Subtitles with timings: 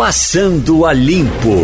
[0.00, 1.58] Passando a Limpo.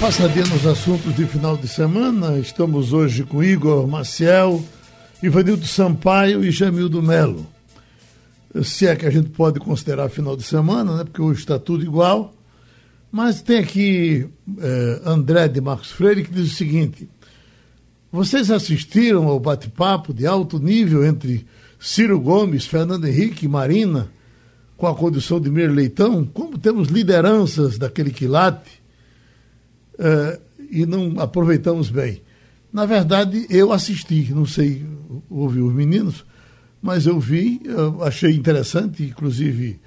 [0.00, 4.64] Passadinha nos assuntos de final de semana, estamos hoje com Igor Maciel,
[5.22, 7.46] Ivanildo Sampaio e Jamildo Melo.
[8.62, 11.04] Se é que a gente pode considerar final de semana, né?
[11.04, 12.34] porque hoje está tudo igual.
[13.12, 14.26] Mas tem aqui
[14.58, 17.06] eh, André de Marcos Freire que diz o seguinte:
[18.10, 21.46] vocês assistiram ao bate-papo de alto nível entre
[21.78, 24.10] Ciro Gomes, Fernando Henrique e Marina,
[24.76, 26.24] com a condição de Mir Leitão?
[26.24, 28.82] Como temos lideranças daquele quilate
[29.98, 32.22] eh, e não aproveitamos bem?
[32.72, 34.84] Na verdade, eu assisti, não sei
[35.30, 36.24] ouvir os meninos,
[36.82, 39.80] mas eu vi, eu achei interessante, inclusive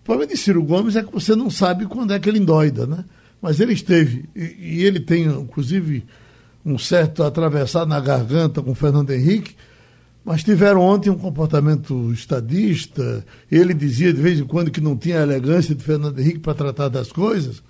[0.00, 2.86] o problema de Ciro Gomes é que você não sabe quando é que ele endoida,
[2.86, 3.04] né?
[3.42, 6.04] Mas ele esteve, e, e ele tem, inclusive,
[6.64, 9.54] um certo atravessar na garganta com Fernando Henrique,
[10.24, 13.24] mas tiveram ontem um comportamento estadista.
[13.50, 16.54] Ele dizia de vez em quando que não tinha a elegância de Fernando Henrique para
[16.54, 17.62] tratar das coisas,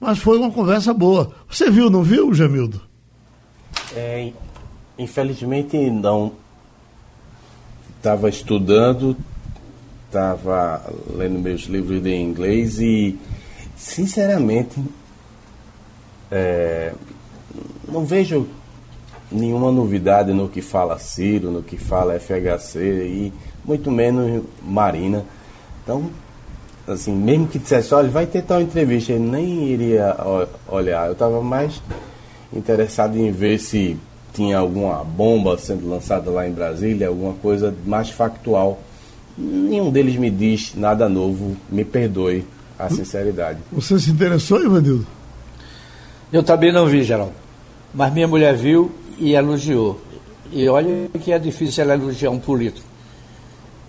[0.00, 1.32] mas foi uma conversa boa.
[1.48, 2.80] Você viu, não viu, Jamildo?
[3.94, 4.32] É,
[4.98, 6.32] infelizmente não.
[7.96, 9.16] Estava estudando,
[10.06, 13.18] estava lendo meus livros de inglês e,
[13.76, 14.80] sinceramente,
[16.30, 16.94] é,
[17.88, 18.46] não vejo
[19.30, 23.32] nenhuma novidade no que fala Ciro, no que fala FHC e
[23.64, 25.24] muito menos Marina.
[25.82, 26.10] Então,
[26.86, 30.16] assim, mesmo que dissesse, olha, vai ter tal entrevista, ele nem iria
[30.68, 31.06] olhar.
[31.06, 31.82] Eu estava mais
[32.52, 33.96] interessado em ver se
[34.32, 38.78] tinha alguma bomba sendo lançada lá em Brasília, alguma coisa mais factual
[39.38, 42.44] Nenhum deles me diz nada novo, me perdoe
[42.76, 43.60] a sinceridade.
[43.70, 45.06] Você se interessou, Ivanildo?
[46.32, 47.32] Eu também não vi, Geraldo.
[47.94, 50.00] Mas minha mulher viu e elogiou.
[50.52, 52.86] E olha que é difícil ela elogiar um político.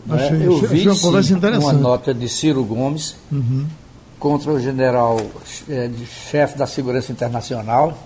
[0.06, 0.16] Né?
[0.16, 3.66] Achei, eu vi uma, sim, uma nota de Ciro Gomes uhum.
[4.20, 5.20] contra o general
[5.70, 5.90] é,
[6.30, 7.98] chefe da Segurança Internacional,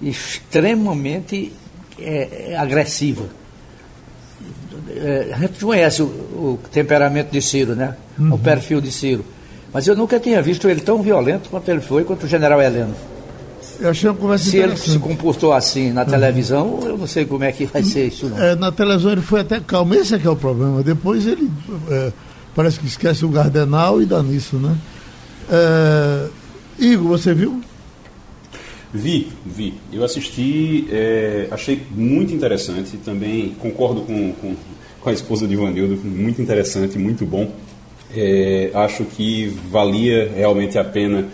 [0.00, 1.52] extremamente
[1.98, 3.26] é, agressiva
[4.96, 7.96] é, a gente conhece o, o, temperamento de Ciro, né?
[8.18, 8.34] Uhum.
[8.34, 9.24] O perfil de Ciro.
[9.72, 12.94] Mas eu nunca tinha visto ele tão violento quanto ele foi contra o general Heleno.
[13.82, 17.42] Eu achei uma conversa Se ele se comportou assim na televisão, eu não sei como
[17.42, 18.40] é que vai ser isso, não.
[18.40, 20.84] É, na televisão ele foi até calmo, esse é que é o problema.
[20.84, 21.50] Depois ele
[21.90, 22.12] é,
[22.54, 24.76] parece que esquece o Gardenal e dá nisso, né?
[25.50, 26.28] É,
[26.78, 27.60] Igor, você viu?
[28.94, 29.74] Vi, vi.
[29.92, 32.96] Eu assisti, é, achei muito interessante.
[32.98, 34.54] Também concordo com, com,
[35.00, 37.52] com a esposa de Ivanildo, muito interessante, muito bom.
[38.14, 41.26] É, acho que valia realmente a pena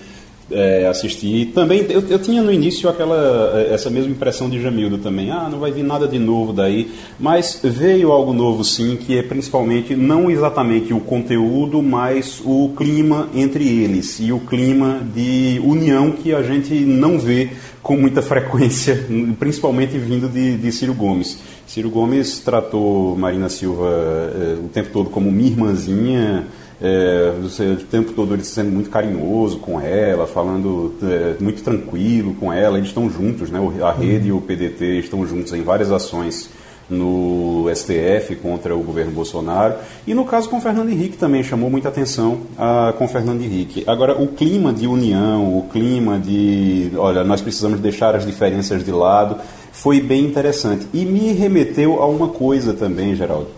[0.50, 1.46] é, assistir.
[1.54, 5.30] Também eu, eu, tinha no início aquela é, essa mesma impressão de Jamildo também.
[5.30, 6.90] Ah, não vai vir nada de novo daí.
[7.18, 13.28] Mas veio algo novo sim, que é principalmente não exatamente o conteúdo, mas o clima
[13.34, 17.50] entre eles e o clima de união que a gente não vê
[17.82, 19.06] com muita frequência,
[19.38, 21.38] principalmente vindo de, de Ciro Gomes.
[21.66, 26.46] Ciro Gomes tratou Marina Silva é, o tempo todo como minha irmãzinha
[26.80, 32.52] é, o tempo todo ele sendo muito carinhoso com ela, falando é, muito tranquilo com
[32.52, 32.78] ela.
[32.78, 33.58] Eles estão juntos, né?
[33.82, 36.50] A rede e o PDT estão juntos em várias ações
[36.88, 39.74] no STF contra o governo Bolsonaro.
[40.06, 43.84] E no caso com Fernando Henrique também chamou muita atenção a, com Fernando Henrique.
[43.86, 48.90] Agora, o clima de união, o clima de, olha, nós precisamos deixar as diferenças de
[48.90, 49.36] lado,
[49.72, 50.86] foi bem interessante.
[50.94, 53.57] E me remeteu a uma coisa também, Geraldo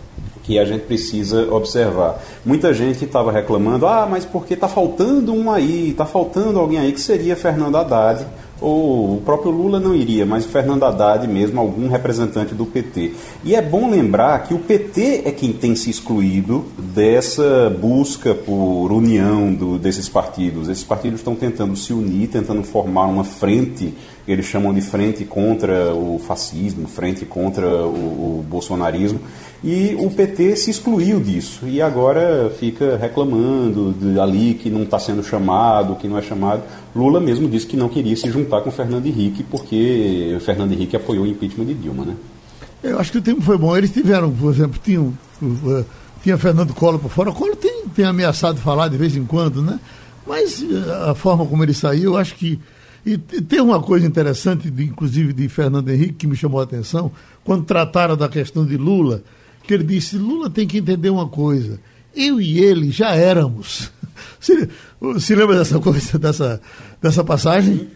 [0.50, 2.20] que a gente precisa observar.
[2.44, 6.92] Muita gente estava reclamando, ah, mas porque está faltando um aí, está faltando alguém aí,
[6.92, 8.26] que seria Fernando Haddad,
[8.60, 13.12] ou o próprio Lula não iria, mas Fernando Haddad mesmo, algum representante do PT.
[13.44, 18.90] E é bom lembrar que o PT é quem tem se excluído dessa busca por
[18.90, 20.68] união do, desses partidos.
[20.68, 23.94] Esses partidos estão tentando se unir, tentando formar uma frente,
[24.32, 29.20] eles chamam de frente contra o fascismo, frente contra o, o bolsonarismo.
[29.62, 34.98] E o PT se excluiu disso e agora fica reclamando de, ali que não está
[34.98, 36.62] sendo chamado, que não é chamado.
[36.96, 40.96] Lula mesmo disse que não queria se juntar com Fernando Henrique porque o Fernando Henrique
[40.96, 42.16] apoiou o impeachment de Dilma, né?
[42.82, 43.76] Eu acho que o tempo foi bom.
[43.76, 45.12] Eles tiveram, por exemplo, tinham,
[45.42, 45.84] uh,
[46.22, 47.28] tinha Fernando Collor por fora.
[47.28, 49.78] O Collor tem, tem ameaçado falar de vez em quando, né?
[50.26, 52.58] Mas uh, a forma como ele saiu, eu acho que.
[53.04, 57.10] E tem uma coisa interessante, de, inclusive de Fernando Henrique, que me chamou a atenção,
[57.44, 59.22] quando trataram da questão de Lula
[59.70, 61.78] que ele disse: Lula tem que entender uma coisa.
[62.14, 63.90] Eu e ele já éramos.
[64.38, 64.68] Se,
[65.18, 66.60] se lembra dessa coisa, dessa,
[67.00, 67.88] dessa passagem?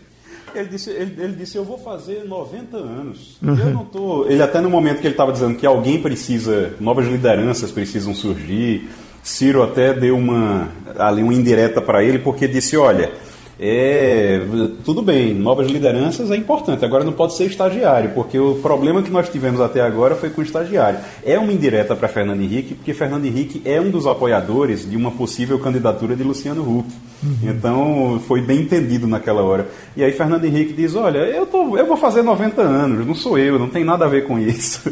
[0.54, 3.38] Ele disse, ele, ele, disse, eu vou fazer 90 anos.
[3.42, 3.58] Uhum.
[3.58, 4.26] Eu não tô.
[4.26, 8.88] Ele até no momento que ele estava dizendo que alguém precisa, novas lideranças precisam surgir,
[9.22, 10.68] Ciro até deu uma
[10.98, 13.10] ali uma indireta para ele porque disse, olha,
[13.58, 14.40] é,
[14.84, 19.10] tudo bem, novas lideranças é importante, agora não pode ser estagiário, porque o problema que
[19.10, 20.98] nós tivemos até agora foi com o estagiário.
[21.24, 25.12] É uma indireta para Fernando Henrique, porque Fernando Henrique é um dos apoiadores de uma
[25.12, 26.88] possível candidatura de Luciano Huck.
[27.22, 27.50] Uhum.
[27.50, 29.68] Então foi bem entendido naquela hora.
[29.96, 33.38] E aí Fernando Henrique diz: Olha, eu, tô, eu vou fazer 90 anos, não sou
[33.38, 34.82] eu, não tem nada a ver com isso.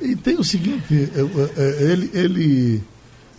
[0.00, 1.10] E tem o seguinte:
[1.80, 2.82] ele, ele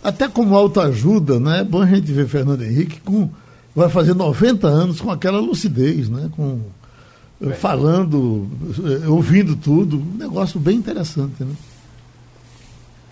[0.02, 1.60] até como autoajuda, né?
[1.60, 3.30] É bom a gente ver Fernando Henrique com
[3.76, 6.30] vai fazer 90 anos com aquela lucidez, né?
[6.34, 6.62] Com,
[7.42, 7.50] é.
[7.50, 9.98] falando, eh, ouvindo tudo.
[9.98, 11.54] Um negócio bem interessante, né?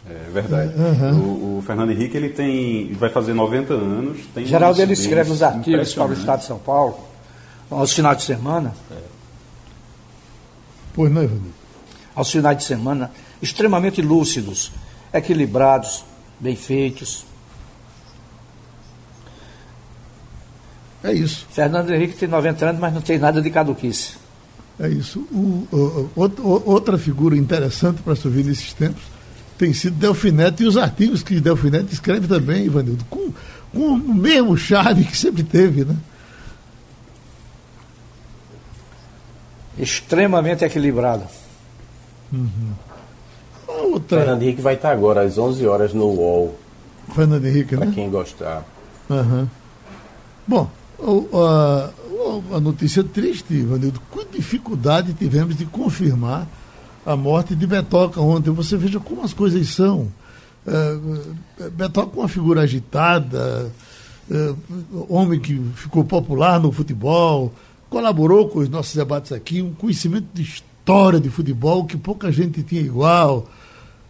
[0.08, 0.72] É verdade.
[0.74, 1.20] Uhum.
[1.20, 4.18] O, o, Fernando Henrique ele tem, vai fazer 90 anos.
[4.34, 6.98] Tem Geraldo ele escreve os artigos para o Estado de São Paulo,
[7.70, 8.74] aos finais de semana.
[8.90, 8.96] É.
[10.94, 11.40] Pois não, Ivan?
[12.14, 13.10] Aos finais de semana,
[13.42, 14.72] extremamente lúcidos,
[15.12, 16.04] equilibrados,
[16.40, 17.26] bem feitos.
[21.04, 21.46] É isso.
[21.50, 24.14] Fernando Henrique tem 90 anos, mas não tem nada de caduquice.
[24.80, 25.20] É isso.
[25.30, 29.02] O, o, o, outra figura interessante para se ouvir nesses tempos
[29.58, 33.30] tem sido Delfinete e os artigos que Delfinete escreve também, Ivanildo, com,
[33.72, 35.94] com o mesmo charme que sempre teve, né?
[39.78, 41.24] Extremamente equilibrado.
[42.32, 42.72] Uhum.
[43.66, 44.20] Outra...
[44.20, 46.58] Fernando Henrique vai estar agora às 11 horas no UOL.
[47.14, 47.86] Fernando Henrique, pra né?
[47.86, 48.64] Para quem gostar.
[49.10, 49.46] Uhum.
[50.46, 50.70] Bom,
[51.04, 51.90] a,
[52.56, 56.48] a notícia triste, Ivanildo, com dificuldade tivemos de confirmar
[57.04, 58.50] a morte de Betoca ontem.
[58.50, 60.08] Você veja como as coisas são.
[60.66, 63.70] É, Betoca uma figura agitada,
[64.30, 64.54] é,
[65.08, 67.52] homem que ficou popular no futebol,
[67.90, 72.62] colaborou com os nossos debates aqui, um conhecimento de história de futebol que pouca gente
[72.62, 73.46] tinha igual.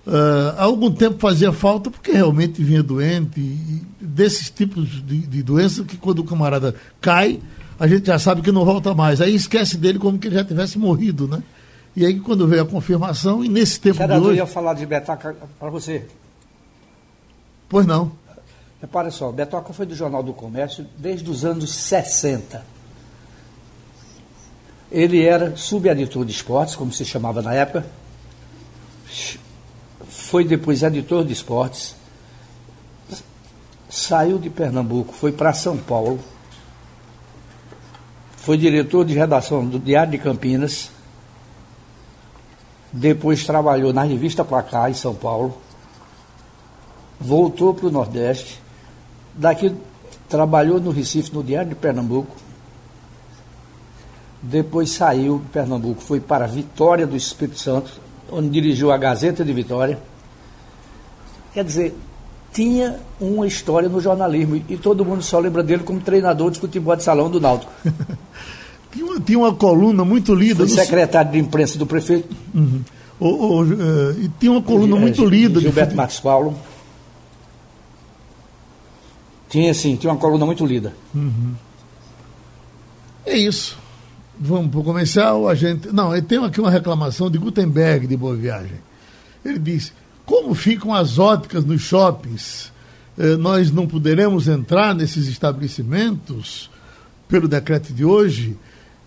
[0.06, 5.43] Uh, há algum tempo fazia falta porque realmente vinha doente, e desses tipos de, de
[5.43, 7.41] doença que quando o camarada cai,
[7.79, 9.21] a gente já sabe que não volta mais.
[9.21, 11.43] Aí esquece dele como que ele já tivesse morrido, né?
[11.97, 14.41] E aí quando veio a confirmação, e nesse tempo Geraldo, de hoje...
[14.41, 16.06] eu ia falar de Betaca para você.
[17.69, 18.12] Pois não.
[18.81, 22.62] Repare só, Betoca foi do Jornal do Comércio desde os anos 60.
[24.93, 27.87] Ele era subeditor de esportes, como se chamava na época,
[30.35, 31.95] foi depois editor de esportes,
[33.89, 36.19] saiu de Pernambuco, foi para São Paulo,
[38.39, 40.91] foi diretor de redação do Diário de Campinas,
[42.93, 45.57] depois trabalhou na revista Placar em São Paulo,
[47.21, 48.61] voltou para o Nordeste,
[49.35, 49.73] daqui
[50.29, 52.35] trabalhou no Recife, no Diário de Pernambuco,
[54.43, 58.01] depois saiu de Pernambuco, foi para Vitória do Espírito Santo,
[58.33, 59.97] onde dirigiu a Gazeta de Vitória
[61.55, 61.95] Quer dizer,
[62.53, 66.97] tinha uma história no jornalismo e todo mundo só lembra dele como treinador de futebol
[66.97, 67.73] de salão do Náutico.
[68.93, 70.67] tinha, uma, tinha uma coluna muito lida.
[70.67, 72.35] Foi secretário de imprensa do prefeito.
[72.53, 72.83] Uhum.
[73.21, 75.61] O, o, uh, e tinha uma coluna muito lida.
[75.61, 75.97] Gilberto de...
[75.97, 76.56] Marcos Paulo.
[79.49, 80.93] Tinha sim, tinha uma coluna muito lida.
[81.15, 81.55] Uhum.
[83.25, 83.79] É isso.
[84.39, 85.49] Vamos para o comercial.
[85.49, 85.93] A gente...
[85.93, 88.79] Não, tem aqui uma reclamação de Gutenberg de Boa Viagem.
[89.45, 89.93] Ele disse
[90.25, 92.73] como ficam as óticas nos shoppings?
[93.19, 96.71] Eh, nós não poderemos entrar nesses estabelecimentos
[97.29, 98.56] pelo decreto de hoje?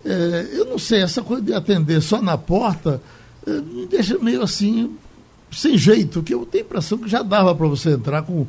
[0.05, 3.01] Eh, eu não sei, essa coisa de atender só na porta
[3.45, 4.95] eh, me deixa meio assim,
[5.51, 8.45] sem jeito, que eu tenho a impressão que já dava para você entrar com,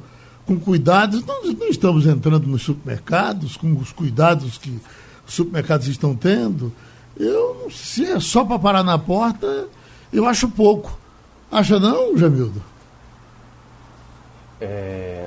[0.47, 1.25] com cuidados.
[1.25, 4.79] Nós não estamos entrando nos supermercados com os cuidados que
[5.27, 6.73] os supermercados estão tendo.
[7.17, 9.67] Eu não sei, se é só para parar na porta,
[10.13, 10.98] eu acho pouco.
[11.51, 12.63] Acha não, Jamildo?
[14.61, 15.27] É,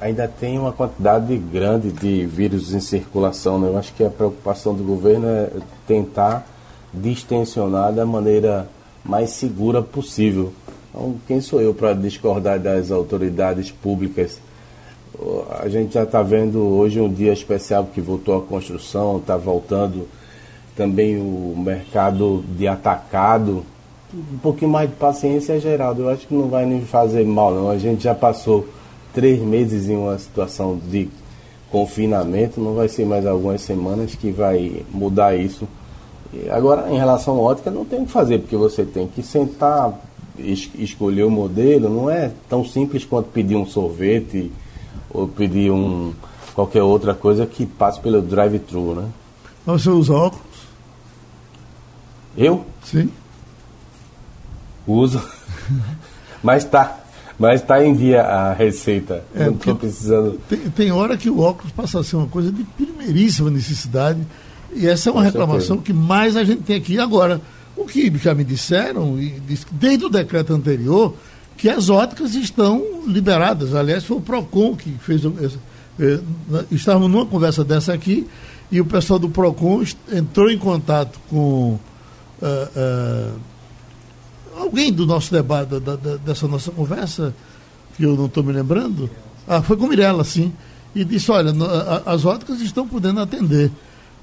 [0.00, 3.58] ainda tem uma quantidade grande de vírus em circulação.
[3.58, 3.68] Né?
[3.68, 5.50] Eu acho que a preocupação do governo é
[5.86, 6.46] tentar
[6.92, 8.68] distensionar da maneira
[9.04, 10.52] mais segura possível.
[10.90, 14.40] Então, quem sou eu para discordar das autoridades públicas?
[15.60, 20.08] A gente já está vendo hoje um dia especial que voltou a construção, está voltando
[20.74, 23.64] também o mercado de atacado
[24.14, 26.02] um pouquinho mais de paciência, Geraldo.
[26.02, 27.70] Eu acho que não vai nem fazer mal, não.
[27.70, 28.66] A gente já passou
[29.12, 31.08] três meses em uma situação de
[31.70, 35.66] confinamento, não vai ser mais algumas semanas que vai mudar isso.
[36.50, 39.92] Agora, em relação à ótica, não tem o que fazer, porque você tem que sentar,
[40.38, 44.50] es escolher o modelo, não é tão simples quanto pedir um sorvete
[45.10, 46.12] ou pedir um,
[46.54, 49.08] qualquer outra coisa que passe pelo drive-thru, né?
[49.64, 50.46] Você usa óculos?
[52.36, 52.64] Eu?
[52.84, 53.10] Sim
[54.86, 55.22] uso.
[56.42, 57.00] Mas tá.
[57.38, 59.22] Mas está em dia a receita.
[59.34, 60.40] É, não estou precisando.
[60.48, 64.20] Tem, tem, hora que o óculos passa a ser uma coisa de primeiríssima necessidade.
[64.72, 65.82] E essa é uma Com reclamação certeza.
[65.84, 67.40] que mais a gente tem aqui agora.
[67.76, 69.38] O que já me disseram, e
[69.72, 71.14] desde o decreto anterior,
[71.58, 73.74] que as óticas estão liberadas.
[73.74, 75.22] Aliás, foi o PROCON que fez.
[75.98, 76.20] Eh,
[76.70, 78.26] estávamos numa conversa dessa aqui
[78.70, 81.78] e o pessoal do PROCON entrou em contato com uh,
[82.42, 83.32] uh,
[84.56, 87.34] alguém do nosso debate, da, da, dessa nossa conversa,
[87.96, 89.08] que eu não estou me lembrando.
[89.46, 90.52] Ah, foi com Mirella, sim.
[90.94, 91.52] E disse, olha,
[92.06, 93.70] as óticas estão podendo atender.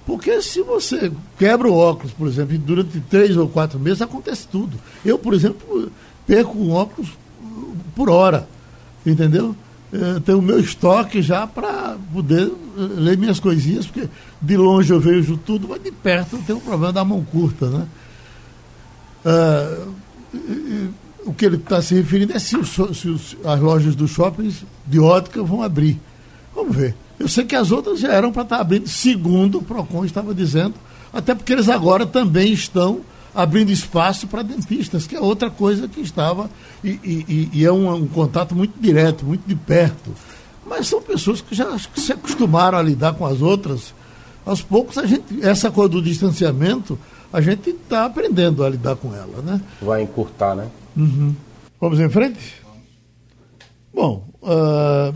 [0.05, 4.47] Porque se você quebra o óculos, por exemplo, e durante três ou quatro meses acontece
[4.47, 4.77] tudo.
[5.05, 5.89] Eu, por exemplo,
[6.27, 7.09] perco um óculos
[7.95, 8.47] por hora.
[9.05, 9.55] Entendeu?
[9.91, 12.51] Eu tenho o meu estoque já para poder eh,
[12.97, 14.09] ler minhas coisinhas, porque
[14.41, 17.69] de longe eu vejo tudo, mas de perto eu tenho um problema da mão curta,
[17.69, 17.87] né?
[19.23, 19.85] Ah,
[21.25, 24.63] o que ele está se referindo é se, os, se os, as lojas dos shoppings
[24.85, 25.99] de ótica vão abrir.
[26.53, 26.95] Vamos ver.
[27.19, 30.33] Eu sei que as outras já eram para estar tá abrindo, segundo o PROCON estava
[30.33, 30.73] dizendo,
[31.11, 33.01] até porque eles agora também estão
[33.33, 36.49] abrindo espaço para dentistas, que é outra coisa que estava,
[36.83, 40.11] e, e, e é um, um, contato muito direto, muito de perto.
[40.65, 43.93] Mas são pessoas que já que se acostumaram a lidar com as outras.
[44.45, 46.99] Aos poucos, a gente, essa coisa do distanciamento,
[47.33, 49.59] a gente está aprendendo a lidar com ela, né?
[49.81, 50.69] Vai encurtar, né?
[50.95, 51.35] Uhum.
[51.81, 52.61] Vamos em frente?
[53.91, 55.15] Bom, uh,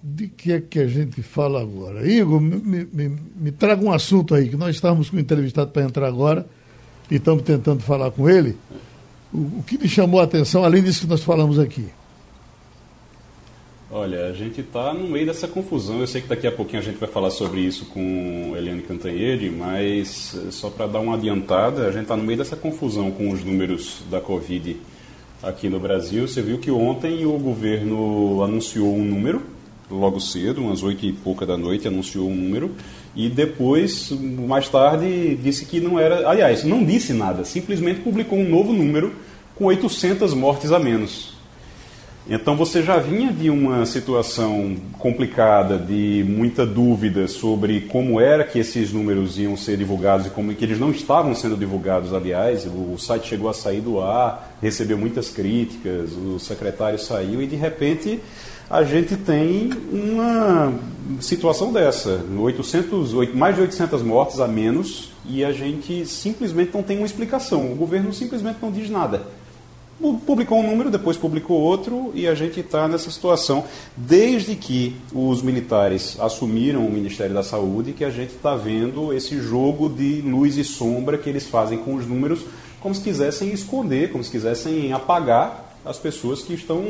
[0.00, 2.08] de que é que a gente fala agora?
[2.08, 5.82] Igor, me, me, me traga um assunto aí, que nós estávamos com o entrevistado para
[5.82, 6.46] entrar agora
[7.10, 8.56] e estamos tentando falar com ele.
[9.32, 11.88] O, o que lhe chamou a atenção, além disso que nós falamos aqui?
[13.92, 15.98] Olha, a gente está no meio dessa confusão.
[15.98, 19.50] Eu sei que daqui a pouquinho a gente vai falar sobre isso com Eliane Cantanhede,
[19.50, 23.32] mas eh, só para dar uma adiantada, a gente está no meio dessa confusão com
[23.32, 24.76] os números da Covid
[25.42, 26.28] aqui no Brasil.
[26.28, 29.42] Você viu que ontem o governo anunciou um número,
[29.90, 32.70] logo cedo, umas oito e pouca da noite, anunciou um número,
[33.16, 36.28] e depois, mais tarde, disse que não era.
[36.28, 39.12] Aliás, não disse nada, simplesmente publicou um novo número
[39.56, 41.39] com 800 mortes a menos.
[42.32, 48.56] Então você já vinha de uma situação complicada, de muita dúvida sobre como era que
[48.60, 52.96] esses números iam ser divulgados e como que eles não estavam sendo divulgados, aliás, o
[52.96, 58.20] site chegou a sair do ar, recebeu muitas críticas, o secretário saiu e de repente
[58.70, 60.72] a gente tem uma
[61.20, 66.98] situação dessa, 800, mais de 800 mortes a menos e a gente simplesmente não tem
[66.98, 69.39] uma explicação, o governo simplesmente não diz nada
[70.26, 73.64] publicou um número, depois publicou outro, e a gente está nessa situação
[73.96, 79.40] desde que os militares assumiram o Ministério da Saúde, que a gente está vendo esse
[79.40, 82.40] jogo de luz e sombra que eles fazem com os números,
[82.80, 86.82] como se quisessem esconder, como se quisessem apagar as pessoas que estão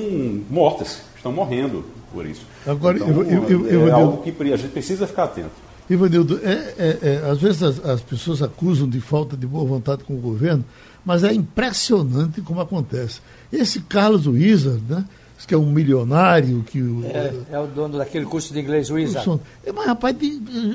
[0.48, 2.42] mortas, estão morrendo por isso.
[2.66, 5.70] Agora, então, eu, eu, eu, é algo que a gente precisa ficar atento.
[5.88, 10.04] Ivanildo, é, é, é, às vezes as, as pessoas acusam de falta de boa vontade
[10.04, 10.64] com o governo,
[11.04, 13.20] mas é impressionante como acontece.
[13.52, 15.04] Esse Carlos Wizard, né?
[15.46, 19.40] que é um milionário que é, é o dono daquele curso de inglês Wizard.
[19.64, 20.14] É, mas rapaz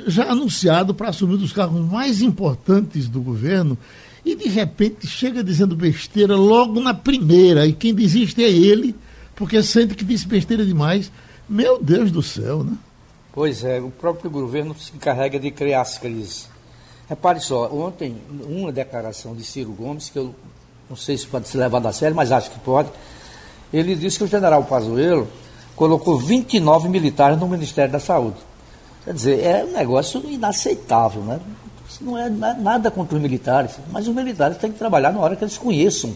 [0.07, 3.77] já anunciado para assumir um dos cargos mais importantes do governo
[4.25, 8.95] e de repente chega dizendo besteira logo na primeira e quem desiste é ele
[9.35, 11.11] porque sente que disse besteira demais.
[11.47, 12.73] Meu Deus do céu, né?
[13.31, 16.49] Pois é, o próprio governo se encarrega de criar as crises.
[17.07, 18.15] Repare só, ontem,
[18.47, 20.33] uma declaração de Ciro Gomes, que eu
[20.89, 22.89] não sei se pode ser levada a sério, mas acho que pode,
[23.71, 25.27] ele disse que o general Pazuello
[25.75, 28.37] colocou 29 militares no Ministério da Saúde.
[29.03, 31.39] Quer dizer, é um negócio inaceitável, né?
[31.87, 35.35] Isso não é nada contra os militares, mas os militares têm que trabalhar na hora
[35.35, 36.11] que eles conheçam,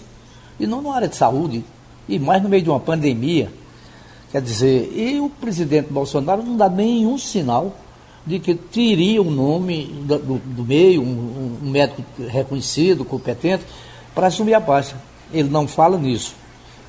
[0.60, 1.64] e não na área de saúde,
[2.08, 3.52] e mais no meio de uma pandemia.
[4.32, 7.76] Quer dizer, e o presidente Bolsonaro não dá nenhum sinal
[8.26, 13.64] de que teria um nome do, do meio, um, um, médico reconhecido, competente,
[14.14, 14.96] para assumir a pasta.
[15.32, 16.36] Ele não fala nisso.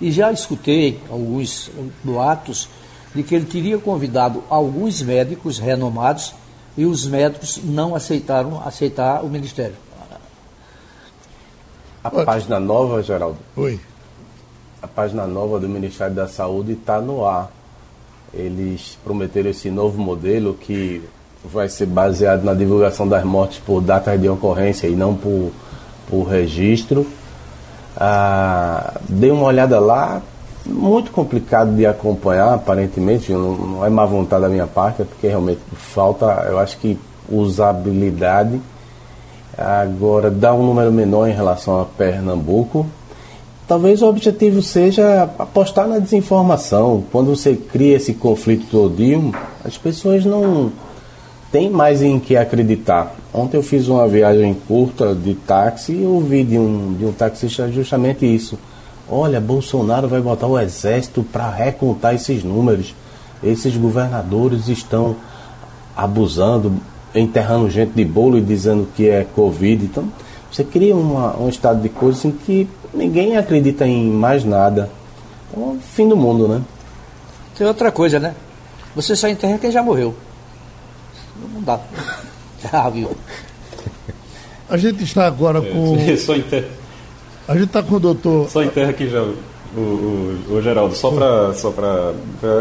[0.00, 1.70] E já escutei alguns
[2.02, 2.68] boatos
[3.14, 6.34] de que ele teria convidado alguns médicos renomados
[6.76, 9.76] e os médicos não aceitaram aceitar o ministério.
[12.02, 13.36] A página nova, Geraldo?
[13.56, 13.78] Oi.
[14.80, 17.52] A página nova do Ministério da Saúde está no ar.
[18.32, 21.02] Eles prometeram esse novo modelo que
[21.44, 25.50] vai ser baseado na divulgação das mortes por datas de ocorrência e não por,
[26.08, 27.06] por registro.
[27.96, 30.22] Ah, dei uma olhada lá,
[30.66, 35.28] muito complicado de acompanhar, aparentemente, não, não, é má vontade da minha parte, é porque
[35.28, 38.60] realmente falta, eu acho que usabilidade.
[39.56, 42.86] Agora, dá um número menor em relação a Pernambuco.
[43.66, 47.04] talvez o objetivo seja apostar na desinformação.
[47.12, 49.32] Quando você cria esse conflito todinho,
[49.64, 50.72] as pessoas não
[51.50, 53.14] têm mais em que acreditar.
[53.32, 57.70] Ontem eu fiz uma viagem curta de táxi e ouvi de um, de um taxista
[57.70, 58.58] justamente isso.
[59.08, 62.94] Olha, Bolsonaro vai botar o exército para recontar esses números.
[63.42, 65.16] Esses governadores estão
[65.96, 66.74] abusando,
[67.14, 69.84] enterrando gente de bolo e dizendo que é Covid.
[69.84, 70.08] Então,
[70.50, 74.88] você cria uma, um estado de coisas em que ninguém acredita em mais nada.
[75.50, 76.62] Então, fim do mundo, né?
[77.56, 78.34] Tem outra coisa, né?
[78.94, 80.14] Você só enterra quem já morreu.
[81.52, 81.80] Não dá.
[82.62, 83.10] Já viu.
[84.68, 86.16] A gente está agora é, com.
[86.16, 86.68] Só enterra.
[87.48, 88.48] A gente está com o doutor.
[88.48, 89.22] Só enterra quem já.
[89.76, 91.54] O, o, o Geraldo, só para.
[91.54, 92.12] Só pra,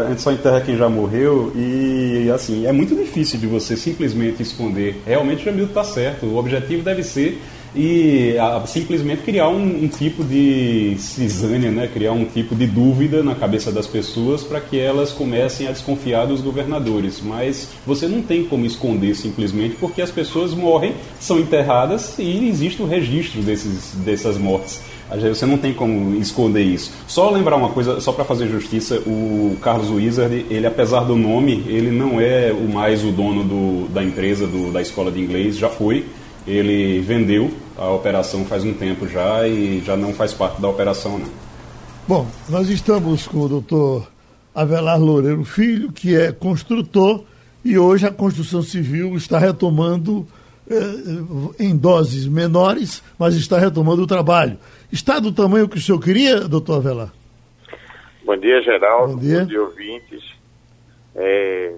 [0.04, 4.42] a gente só enterra quem já morreu e, assim, é muito difícil de você simplesmente
[4.42, 5.02] esconder.
[5.06, 6.26] Realmente o Jamil está certo.
[6.26, 7.40] O objetivo deve ser
[7.74, 11.88] e a, simplesmente criar um, um, tipo de cisânia, né?
[11.92, 16.26] criar um tipo de dúvida na cabeça das pessoas para que elas comecem a desconfiar
[16.26, 17.20] dos governadores.
[17.22, 22.82] Mas você não tem como esconder simplesmente porque as pessoas morrem, são enterradas e existe
[22.82, 24.80] o registro desses, dessas mortes.
[25.28, 26.92] Você não tem como esconder isso.
[27.08, 31.64] Só lembrar uma coisa, só para fazer justiça, o Carlos Wizard, ele apesar do nome,
[31.66, 35.58] ele não é o mais o dono do, da empresa, do, da escola de inglês,
[35.58, 36.04] já foi
[36.46, 41.18] ele vendeu a operação faz um tempo já e já não faz parte da operação,
[41.18, 41.30] não.
[42.06, 44.10] Bom, nós estamos com o doutor
[44.54, 47.24] Avelar Loureiro Filho, que é construtor,
[47.64, 50.26] e hoje a construção civil está retomando
[50.68, 54.58] eh, em doses menores, mas está retomando o trabalho.
[54.90, 57.12] Está do tamanho que o senhor queria, doutor Avelar?
[58.24, 59.14] Bom dia, Geraldo.
[59.14, 60.24] Bom dia, Bom dia ouvintes.
[61.14, 61.74] É,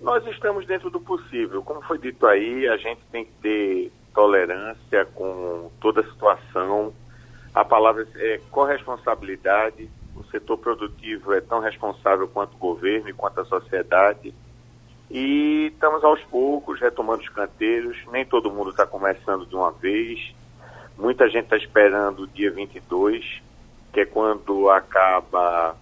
[0.00, 1.62] nós estamos dentro do possível.
[1.62, 6.92] Como foi dito aí, a gente tem que ter tolerância com toda a situação.
[7.54, 9.90] A palavra é corresponsabilidade.
[10.16, 14.34] O setor produtivo é tão responsável quanto o governo e quanto a sociedade.
[15.10, 17.96] E estamos aos poucos retomando os canteiros.
[18.12, 20.34] Nem todo mundo está começando de uma vez.
[20.96, 23.42] Muita gente está esperando o dia 22,
[23.92, 25.74] que é quando acaba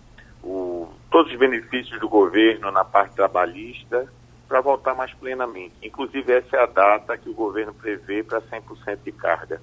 [0.42, 4.08] o, todos os benefícios do governo na parte trabalhista
[4.48, 5.74] para voltar mais plenamente.
[5.82, 9.60] Inclusive, essa é a data que o governo prevê para 100% de carga.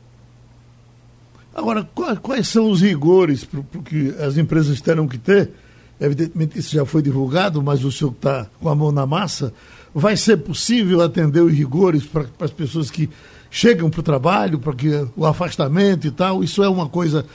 [1.54, 1.88] Agora,
[2.22, 3.48] quais são os rigores
[3.86, 5.52] que as empresas terão que ter?
[6.00, 9.54] Evidentemente, isso já foi divulgado, mas o senhor está com a mão na massa.
[9.94, 13.10] Vai ser possível atender os rigores para as pessoas que
[13.50, 16.44] chegam para o trabalho, para que o afastamento e tal?
[16.44, 17.26] Isso é uma coisa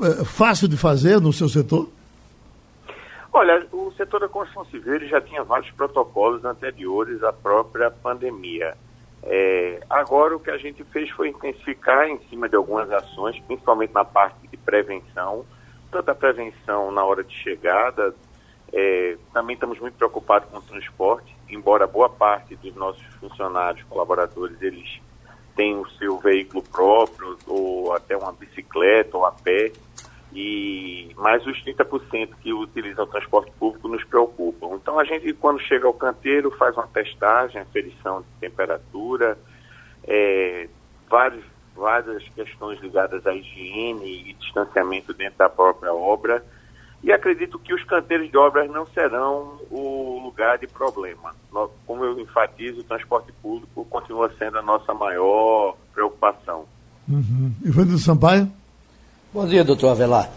[0.00, 1.90] é, fácil de fazer no seu setor?
[3.38, 8.74] Olha, o setor da construção civil já tinha vários protocolos anteriores à própria pandemia.
[9.22, 13.92] É, agora o que a gente fez foi intensificar em cima de algumas ações, principalmente
[13.92, 15.44] na parte de prevenção,
[15.90, 18.14] tanto a prevenção na hora de chegada,
[18.72, 24.62] é, também estamos muito preocupados com o transporte, embora boa parte dos nossos funcionários, colaboradores,
[24.62, 24.98] eles
[25.54, 29.72] tenham o seu veículo próprio, ou até uma bicicleta ou a pé,
[30.32, 34.74] e mais os 30% que utilizam o transporte público nos preocupam.
[34.74, 39.38] Então a gente, quando chega ao canteiro, faz uma testagem, aferição de temperatura,
[40.04, 40.68] é,
[41.08, 46.44] vários, várias questões ligadas à higiene e distanciamento dentro da própria obra.
[47.02, 51.34] E acredito que os canteiros de obras não serão o lugar de problema.
[51.86, 56.66] Como eu enfatizo, o transporte público continua sendo a nossa maior preocupação.
[57.08, 57.52] Uhum.
[57.64, 58.50] Ivanildo Sampaio?
[59.36, 60.30] Bom dia, doutor Avelar.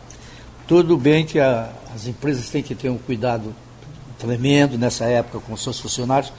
[0.67, 3.55] Tudo bem que a, as empresas têm que ter um cuidado
[4.17, 6.33] tremendo nessa época com seus funcionários,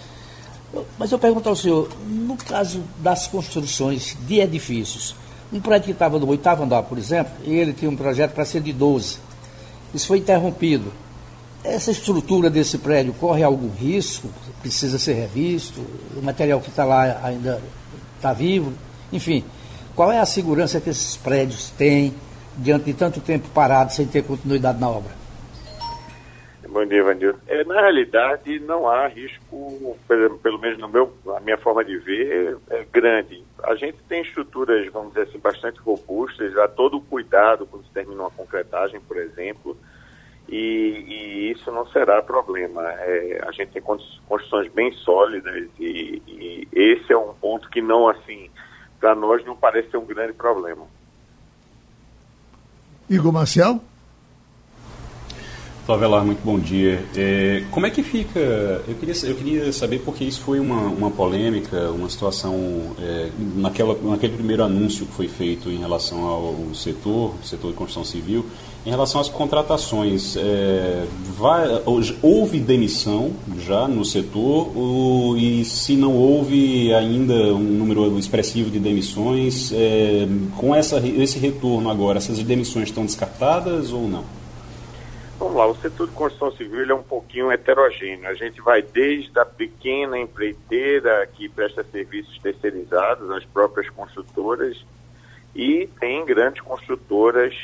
[0.98, 5.16] mas eu pergunto ao senhor, no caso das construções de edifícios,
[5.50, 8.44] um prédio que estava no oitavo andar, por exemplo, e ele tinha um projeto para
[8.44, 9.16] ser de 12.
[9.94, 10.92] Isso foi interrompido.
[11.64, 14.28] Essa estrutura desse prédio corre algum risco?
[14.60, 15.80] Precisa ser revisto?
[16.14, 17.58] O material que está lá ainda
[18.16, 18.74] está vivo?
[19.10, 19.46] Enfim,
[19.96, 22.12] qual é a segurança que esses prédios têm?
[22.60, 25.20] Diante de tanto tempo parado sem ter continuidade na obra?
[26.68, 27.34] Bom dia, Vandil.
[27.48, 32.58] É, na realidade, não há risco, pelo, menos no meu, a minha forma de ver,
[32.70, 33.42] é, grande.
[33.64, 37.90] A gente tem estruturas, vamos dizer assim, bastante robustas, há todo o cuidado quando se
[37.90, 39.76] termina uma concretagem, por exemplo,
[40.48, 42.82] e, e isso não será problema.
[43.00, 48.08] É, a gente tem construções bem sólidas e, e esse é um ponto que não,
[48.08, 48.48] assim,
[49.00, 50.86] para nós não parece ser um grande problema.
[53.10, 53.80] Igor Marcial?
[55.90, 57.04] Doutor Avelar, muito bom dia.
[57.16, 58.38] É, como é que fica?
[58.86, 63.98] Eu queria, eu queria saber porque isso foi uma, uma polêmica, uma situação é, naquela,
[64.00, 68.46] naquele primeiro anúncio que foi feito em relação ao setor, setor de construção civil,
[68.86, 70.36] em relação às contratações.
[70.36, 71.66] É, vai,
[72.22, 78.78] houve demissão já no setor ou, e se não houve ainda um número expressivo de
[78.78, 84.39] demissões, é, com essa, esse retorno agora, essas demissões estão descartadas ou não?
[85.40, 88.28] Vamos lá, o setor de construção civil é um pouquinho heterogêneo.
[88.28, 94.84] A gente vai desde a pequena empreiteira que presta serviços terceirizados, as próprias construtoras,
[95.56, 97.54] e tem grandes construtoras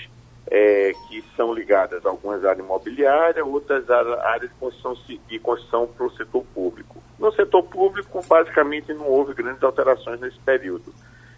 [0.50, 4.96] é, que são ligadas, algumas à área imobiliária, outras à área de construção,
[5.28, 6.96] de construção para o setor público.
[7.18, 10.94] No setor público, basicamente, não houve grandes alterações nesse período.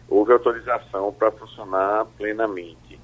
[0.09, 3.01] Houve autorização para funcionar plenamente.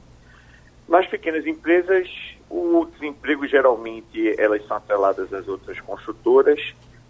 [0.88, 2.09] Nas pequenas empresas,
[2.55, 6.61] o desemprego geralmente elas são atreladas às outras construtoras.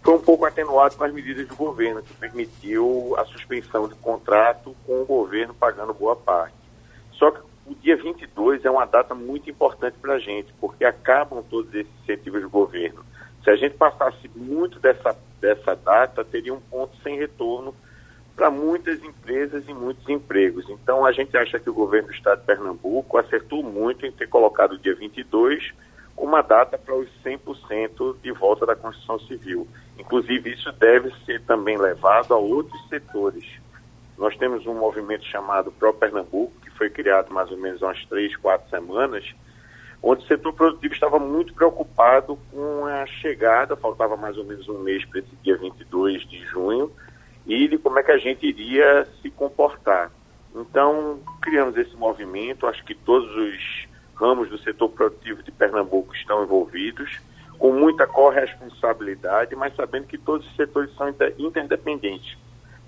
[0.01, 4.75] Foi um pouco atenuado com as medidas do governo, que permitiu a suspensão de contrato
[4.87, 6.55] com o governo pagando boa parte.
[7.13, 11.43] Só que o dia 22 é uma data muito importante para a gente, porque acabam
[11.43, 13.05] todos esses incentivos do governo.
[13.43, 17.75] Se a gente passasse muito dessa, dessa data, teria um ponto sem retorno
[18.35, 20.69] para muitas empresas e muitos empregos.
[20.69, 24.27] Então, a gente acha que o governo do estado de Pernambuco acertou muito em ter
[24.27, 25.73] colocado o dia 22
[26.15, 29.67] como uma data para os 100% de volta da construção civil.
[29.97, 33.45] Inclusive, isso deve ser também levado a outros setores.
[34.17, 38.05] Nós temos um movimento chamado Pro Pernambuco, que foi criado mais ou menos há umas
[38.05, 39.25] três, quatro semanas,
[40.01, 44.79] onde o setor produtivo estava muito preocupado com a chegada, faltava mais ou menos um
[44.79, 46.91] mês para esse dia 22 de junho,
[47.45, 50.11] e de como é que a gente iria se comportar.
[50.55, 56.43] Então, criamos esse movimento, acho que todos os ramos do setor produtivo de Pernambuco estão
[56.43, 57.19] envolvidos,
[57.59, 62.37] com muita corresponsabilidade, mas sabendo que todos os setores são interdependentes.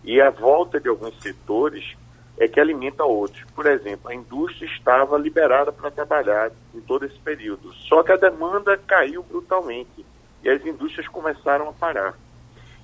[0.03, 1.95] E a volta de alguns setores
[2.37, 3.43] é que alimenta outros.
[3.55, 8.17] Por exemplo, a indústria estava liberada para trabalhar em todo esse período, só que a
[8.17, 10.05] demanda caiu brutalmente
[10.43, 12.17] e as indústrias começaram a parar.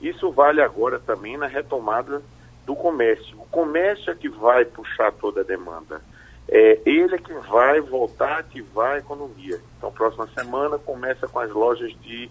[0.04, 2.22] Isso vale agora também na retomada
[2.66, 3.40] do comércio.
[3.40, 6.02] O comércio é que vai puxar toda a demanda.
[6.50, 9.62] É ele é que vai voltar a ativar a economia.
[9.78, 12.30] Então, próxima semana começa com as lojas de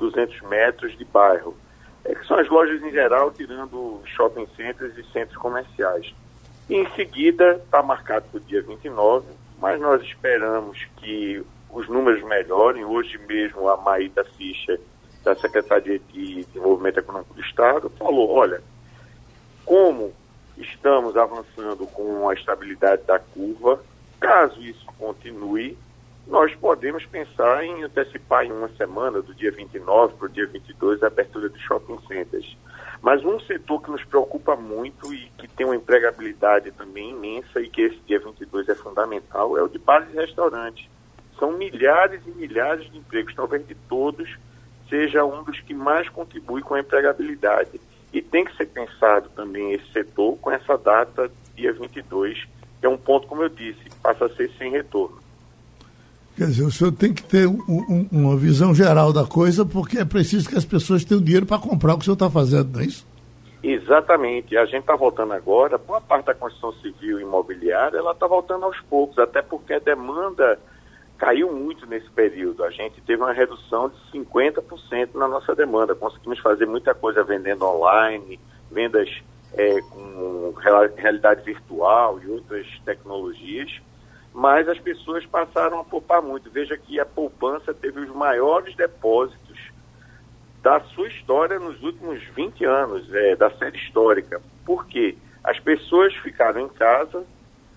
[0.00, 1.56] 200 metros de bairro.
[2.04, 6.12] É que são as lojas em geral, tirando shopping centers e centros comerciais.
[6.68, 9.28] E em seguida, está marcado para o dia 29,
[9.60, 12.84] mas nós esperamos que os números melhorem.
[12.84, 14.76] Hoje mesmo a Maíta Ficha
[15.22, 18.62] da Secretaria de Desenvolvimento Econômico do Estado, falou, olha,
[19.64, 20.12] como
[20.56, 23.82] estamos avançando com a estabilidade da curva,
[24.20, 25.76] caso isso continue,
[26.26, 31.02] nós podemos pensar em antecipar em uma semana, do dia 29 para o dia 22,
[31.02, 32.56] a abertura de shopping centers.
[33.00, 37.68] Mas um setor que nos preocupa muito e que tem uma empregabilidade também imensa e
[37.68, 40.88] que esse dia 22 é fundamental é o de bares e restaurantes.
[41.38, 44.38] São milhares e milhares de empregos, talvez de todos,
[44.92, 47.80] seja um dos que mais contribui com a empregabilidade.
[48.12, 52.46] E tem que ser pensado também esse setor com essa data, dia 22,
[52.78, 55.16] que é um ponto, como eu disse, passa a ser sem retorno.
[56.36, 59.98] Quer dizer, o senhor tem que ter um, um, uma visão geral da coisa, porque
[59.98, 62.74] é preciso que as pessoas tenham dinheiro para comprar o que o senhor está fazendo,
[62.74, 63.06] não é isso?
[63.62, 64.56] Exatamente.
[64.58, 68.66] A gente está voltando agora, boa parte da construção civil e imobiliária, ela está voltando
[68.66, 70.58] aos poucos, até porque a demanda
[71.22, 72.64] caiu muito nesse período.
[72.64, 75.94] A gente teve uma redução de 50% na nossa demanda.
[75.94, 79.08] Conseguimos fazer muita coisa vendendo online, vendas
[79.54, 80.52] é, com
[80.96, 83.70] realidade virtual e outras tecnologias,
[84.34, 86.50] mas as pessoas passaram a poupar muito.
[86.50, 89.70] Veja que a poupança teve os maiores depósitos
[90.60, 94.42] da sua história nos últimos 20 anos, é, da série histórica.
[94.66, 95.16] Por quê?
[95.44, 97.24] As pessoas ficaram em casa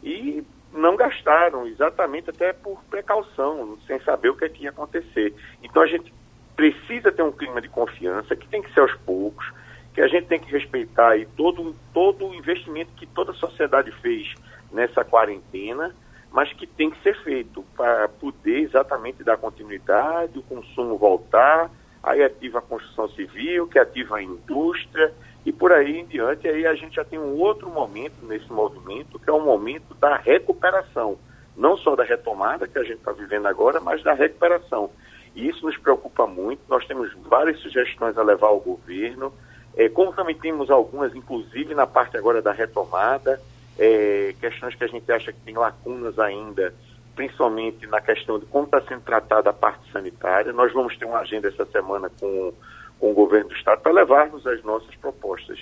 [0.01, 0.43] e
[0.75, 5.33] não gastaram, exatamente até por precaução, sem saber o que, é que ia acontecer.
[5.63, 6.13] Então a gente
[6.55, 9.51] precisa ter um clima de confiança que tem que ser aos poucos,
[9.93, 13.91] que a gente tem que respeitar aí todo, todo o investimento que toda a sociedade
[14.01, 14.33] fez
[14.71, 15.95] nessa quarentena,
[16.31, 21.71] mas que tem que ser feito para poder exatamente dar continuidade, o consumo voltar,
[22.03, 25.13] aí ativa a construção civil, que ativa a indústria,
[25.45, 29.19] e por aí em diante, aí a gente já tem um outro momento nesse movimento,
[29.19, 31.19] que é o momento da recuperação,
[31.55, 34.89] não só da retomada que a gente está vivendo agora, mas da recuperação.
[35.35, 39.31] E isso nos preocupa muito, nós temos várias sugestões a levar ao governo,
[39.77, 43.39] é, como também temos algumas, inclusive na parte agora da retomada,
[43.77, 46.73] é, questões que a gente acha que tem lacunas ainda,
[47.15, 50.51] principalmente na questão de como está sendo tratada a parte sanitária.
[50.53, 52.53] Nós vamos ter uma agenda essa semana com,
[52.99, 55.59] com o governo do Estado para levarmos as nossas propostas.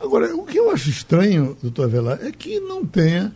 [0.00, 3.32] Agora, o que eu acho estranho, doutor Avelar, é que não tenha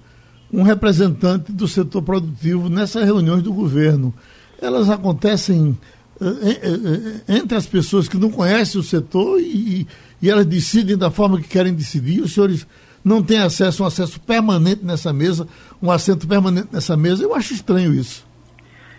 [0.53, 4.15] um representante do setor produtivo nessas reuniões do governo.
[4.61, 5.79] Elas acontecem
[6.21, 9.87] uh, uh, entre as pessoas que não conhecem o setor e,
[10.21, 12.21] e elas decidem da forma que querem decidir.
[12.21, 12.67] Os senhores
[13.05, 15.47] não têm acesso, um acesso permanente nessa mesa,
[15.83, 17.23] um assento permanente nessa mesa.
[17.23, 18.27] Eu acho estranho isso.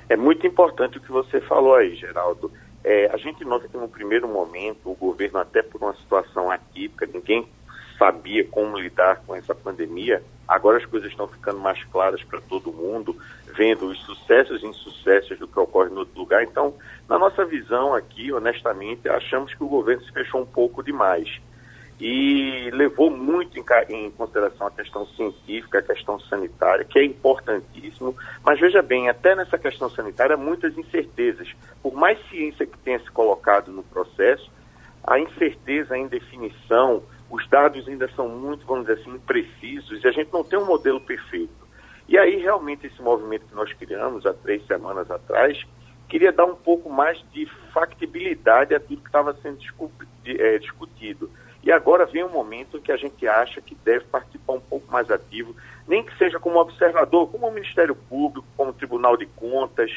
[0.08, 2.52] É muito importante o que você falou aí, Geraldo.
[2.92, 7.06] É, a gente nota que no primeiro momento o governo, até por uma situação atípica,
[7.06, 7.48] ninguém
[8.00, 10.24] sabia como lidar com essa pandemia.
[10.48, 13.16] Agora as coisas estão ficando mais claras para todo mundo,
[13.56, 16.42] vendo os sucessos e insucessos do que ocorre no outro lugar.
[16.42, 16.74] Então,
[17.08, 21.40] na nossa visão aqui, honestamente, achamos que o governo se fechou um pouco demais
[22.00, 28.16] e levou muito em, em, consideração a questão científica, a questão sanitária, que é importantíssimo,
[28.44, 31.54] mas veja bem, até nessa questão sanitária, muitas incertezas.
[31.84, 34.50] Por mais ciência que tenha se colocado no processo,
[35.04, 40.12] a incerteza, a indefinição, os dados ainda são muito, vamos dizer assim, imprecisos e a
[40.12, 41.68] gente não tem um modelo perfeito.
[42.08, 45.64] E aí, realmente, esse movimento que nós criamos há três semanas atrás,
[46.08, 49.60] queria dar um pouco mais de factibilidade a tudo que estava sendo
[50.26, 51.30] é, discutido.
[51.62, 55.12] E agora vem um momento que a gente acha que deve participar um pouco mais
[55.12, 55.56] ativo,
[55.88, 59.92] nem que seja como observador, como o Ministério Público, como o Tribunal de Contas,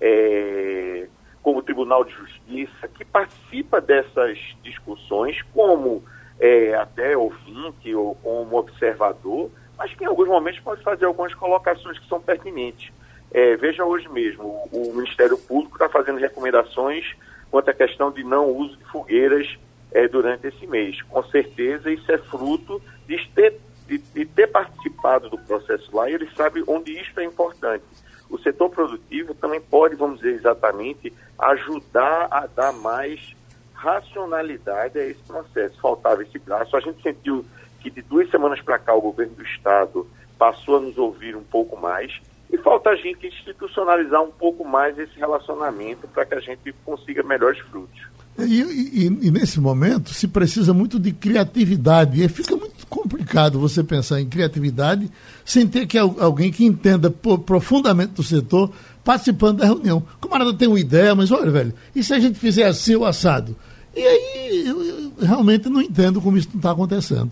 [0.00, 1.06] é,
[1.42, 6.02] como o Tribunal de Justiça, que participa dessas discussões como
[6.40, 11.98] é, até ouvinte ou como observador, mas que em alguns momentos pode fazer algumas colocações
[11.98, 12.92] que são pertinentes.
[13.30, 17.14] É, veja hoje mesmo, o Ministério Público está fazendo recomendações
[17.50, 19.58] quanto à questão de não uso de fogueiras
[19.92, 21.00] é, durante esse mês.
[21.02, 26.14] Com certeza isso é fruto de ter, de, de ter participado do processo lá e
[26.14, 27.84] ele sabe onde isso é importante.
[28.30, 33.34] O setor produtivo também pode, vamos dizer exatamente, ajudar a dar mais
[33.74, 35.78] racionalidade a esse processo.
[35.80, 36.76] Faltava esse braço.
[36.76, 37.44] A gente sentiu
[37.80, 41.42] que de duas semanas para cá o governo do Estado passou a nos ouvir um
[41.42, 46.40] pouco mais e falta a gente institucionalizar um pouco mais esse relacionamento para que a
[46.40, 48.06] gente consiga melhores frutos.
[48.38, 52.22] E, e, e, nesse momento se precisa muito de criatividade.
[52.22, 55.10] E fica muito complicado você pensar em criatividade
[55.44, 58.72] sem ter que alguém que entenda profundamente do setor
[59.04, 60.02] participando da reunião.
[60.16, 63.04] O camarada tem uma ideia, mas olha, velho, e se a gente fizer assim o
[63.04, 63.54] assado?
[63.94, 67.30] E aí eu, eu realmente não entendo como isso não está acontecendo.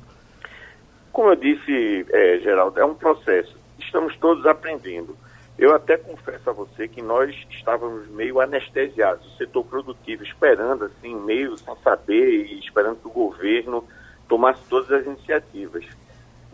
[1.12, 3.54] Como eu disse, é, Geraldo, é um processo.
[3.78, 5.16] Estamos todos aprendendo.
[5.60, 11.14] Eu até confesso a você que nós estávamos meio anestesiados, o setor produtivo, esperando assim,
[11.14, 13.84] meio sem saber e esperando que o governo
[14.26, 15.84] tomasse todas as iniciativas.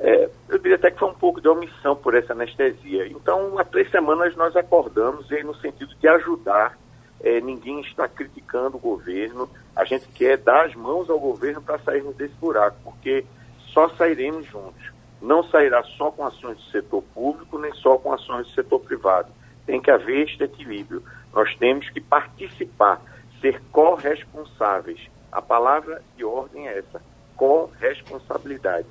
[0.01, 3.07] É, eu diria até que foi um pouco de omissão por essa anestesia.
[3.07, 6.77] Então, há três semanas nós acordamos e no sentido de ajudar,
[7.21, 11.79] é, ninguém está criticando o governo, a gente quer dar as mãos ao governo para
[11.79, 13.25] sairmos desse buraco, porque
[13.73, 18.47] só sairemos juntos não sairá só com ações do setor público, nem só com ações
[18.49, 19.29] do setor privado.
[19.65, 21.03] Tem que haver este equilíbrio.
[21.35, 23.01] Nós temos que participar,
[23.41, 25.01] ser corresponsáveis.
[25.33, 27.03] A palavra de ordem é essa:
[27.37, 28.87] corresponsabilidade.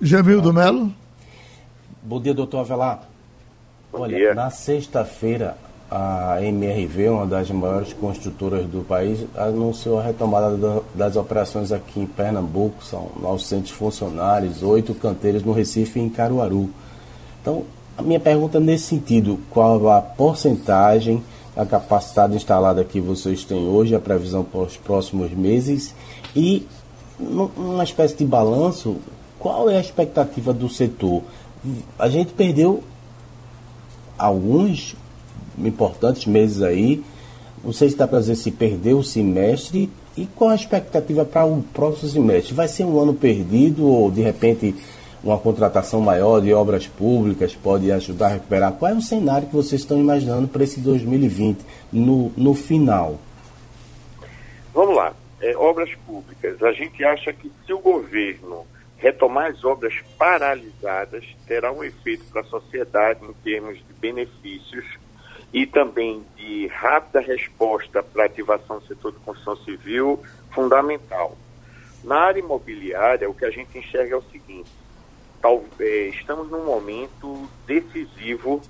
[0.00, 0.92] Jamil do Melo.
[2.02, 3.08] Bom dia, doutor Avelar.
[3.90, 4.34] Bom Olha, dia.
[4.34, 5.56] na sexta-feira,
[5.94, 12.06] a MRV, uma das maiores construtoras do país, anunciou a retomada das operações aqui em
[12.06, 12.82] Pernambuco.
[12.82, 16.70] São 900 funcionários, oito canteiros no Recife e em Caruaru.
[17.42, 17.64] Então,
[17.98, 21.22] a minha pergunta é nesse sentido, qual a porcentagem,
[21.54, 25.94] a capacidade instalada que vocês têm hoje, a previsão para os próximos meses
[26.34, 26.66] e,
[27.20, 28.96] numa espécie de balanço,
[29.38, 31.22] qual é a expectativa do setor?
[31.98, 32.82] A gente perdeu
[34.16, 34.96] alguns
[35.58, 37.02] importantes meses aí.
[37.64, 41.44] Não sei se dá para dizer se perdeu o semestre e qual a expectativa para
[41.44, 42.54] o próximo semestre.
[42.54, 44.74] Vai ser um ano perdido ou de repente
[45.22, 48.72] uma contratação maior de obras públicas pode ajudar a recuperar?
[48.72, 51.60] Qual é o cenário que vocês estão imaginando para esse 2020
[51.92, 53.18] no, no final?
[54.74, 55.14] Vamos lá.
[55.40, 56.62] É, obras públicas.
[56.62, 62.42] A gente acha que se o governo retomar as obras paralisadas, terá um efeito para
[62.42, 64.84] a sociedade em termos de benefícios
[65.52, 71.36] e também de rápida resposta para ativação do setor de construção civil fundamental.
[72.02, 74.70] Na área imobiliária, o que a gente enxerga é o seguinte:
[75.40, 78.62] tal, é, estamos num momento decisivo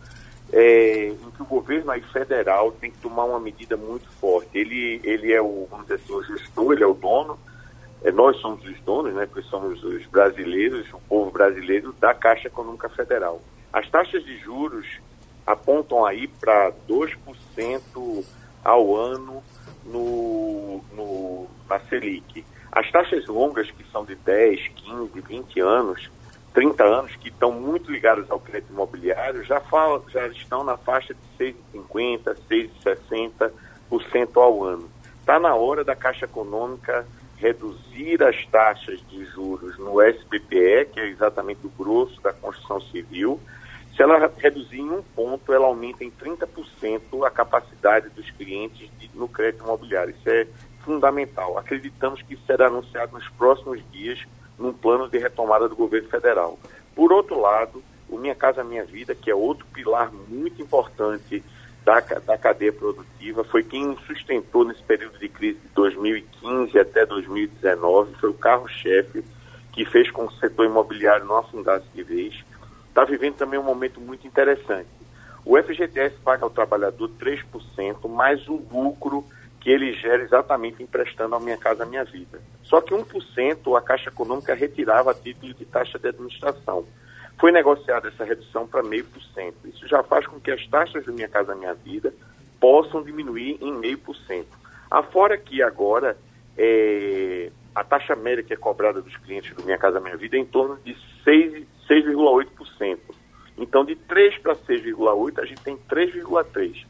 [0.52, 4.50] é, em que o governo aí federal tem que tomar uma medida muito forte.
[4.52, 7.38] Ele, ele é o, vamos dizer assim, o gestor, ele é o dono,
[8.04, 12.48] é, nós somos os donos, né, porque somos os brasileiros, o povo brasileiro da Caixa
[12.48, 13.40] Econômica Federal.
[13.72, 14.86] As taxas de juros
[15.46, 18.24] apontam aí para 2%
[18.64, 19.42] ao ano
[19.84, 22.44] no, no, na Selic.
[22.70, 26.10] As taxas longas, que são de 10, 15, 20 anos,
[26.54, 31.14] 30 anos, que estão muito ligadas ao crédito imobiliário, já, fala, já estão na faixa
[31.14, 32.36] de 6,50%,
[33.90, 34.90] 6,60% ao ano.
[35.20, 41.08] Está na hora da Caixa Econômica reduzir as taxas de juros no SBPE, que é
[41.08, 43.40] exatamente o grosso da construção civil.
[43.96, 49.10] Se ela reduzir em um ponto, ela aumenta em 30% a capacidade dos clientes de,
[49.14, 50.14] no crédito imobiliário.
[50.18, 50.46] Isso é
[50.82, 51.58] fundamental.
[51.58, 54.24] Acreditamos que será anunciado nos próximos dias
[54.58, 56.58] num plano de retomada do governo federal.
[56.94, 61.42] Por outro lado, o Minha Casa Minha Vida, que é outro pilar muito importante
[61.84, 68.14] da, da cadeia produtiva, foi quem sustentou nesse período de crise de 2015 até 2019,
[68.20, 69.24] foi o carro-chefe
[69.72, 72.44] que fez com que o setor imobiliário não afundasse de vez.
[72.92, 74.86] Está vivendo também um momento muito interessante.
[75.46, 79.24] O FGTS paga ao trabalhador 3%, mais o lucro
[79.58, 82.38] que ele gera exatamente emprestando a Minha Casa Minha Vida.
[82.62, 86.84] Só que 1% a Caixa Econômica retirava a título de taxa de administração.
[87.40, 89.54] Foi negociada essa redução para 0,5%.
[89.72, 92.12] Isso já faz com que as taxas do Minha Casa Minha Vida
[92.60, 94.44] possam diminuir em 0,5%.
[94.90, 96.14] Afora que agora
[96.58, 100.40] é, a taxa média que é cobrada dos clientes do Minha Casa Minha Vida é
[100.40, 102.61] em torno de 6,8%.
[103.56, 106.86] Então, de 3 para 6,8, a gente tem 3,3%.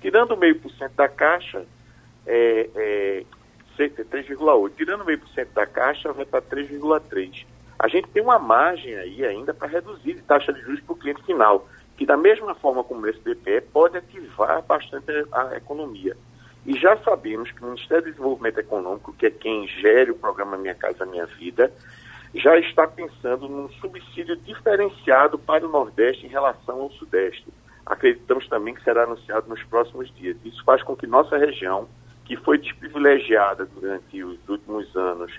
[0.00, 1.64] Tirando 0,5% da caixa,
[2.26, 3.24] é, é
[3.78, 4.72] 3,8.
[4.76, 7.46] Tirando meio por cento da caixa, vai para 3,3.
[7.78, 10.96] A gente tem uma margem aí ainda para reduzir a taxa de juros para o
[10.96, 16.16] cliente final, que da mesma forma como o SBPE pode ativar bastante a economia.
[16.66, 20.58] E já sabemos que o Ministério do Desenvolvimento Econômico, que é quem gere o programa
[20.58, 21.72] Minha Casa Minha Vida,
[22.34, 27.46] já está pensando num subsídio diferenciado para o Nordeste em relação ao Sudeste.
[27.84, 30.36] Acreditamos também que será anunciado nos próximos dias.
[30.44, 31.88] Isso faz com que nossa região
[32.24, 35.32] que foi desprivilegiada durante os últimos anos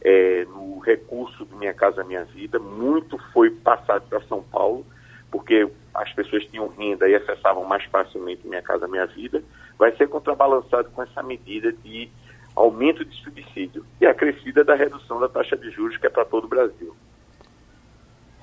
[0.00, 2.60] é, no recurso do Minha Casa Minha Vida.
[2.60, 4.86] Muito foi passado para São Paulo,
[5.32, 9.42] porque as pessoas tinham renda e acessavam mais facilmente Minha Casa Minha Vida.
[9.76, 12.08] Vai ser contrabalançado com essa medida de
[12.56, 16.24] aumento de subsídio e a crescida da redução da taxa de juros, que é para
[16.24, 16.96] todo o Brasil.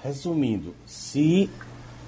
[0.04, 1.50] Resumindo, se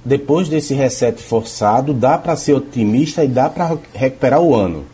[0.06, 4.86] depois desse reset forçado, dá para ser otimista e dá para recuperar o ano?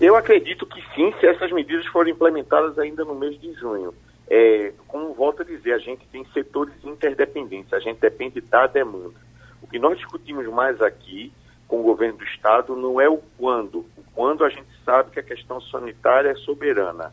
[0.00, 3.94] Eu acredito que sim, se essas medidas forem implementadas ainda no mês de junho.
[4.30, 9.14] É, como volto a dizer, a gente tem setores interdependentes, a gente depende da demanda.
[9.62, 11.32] O que nós discutimos mais aqui
[11.68, 13.80] com o governo do Estado não é o quando.
[13.96, 17.12] O quando a gente sabe que a questão sanitária é soberana.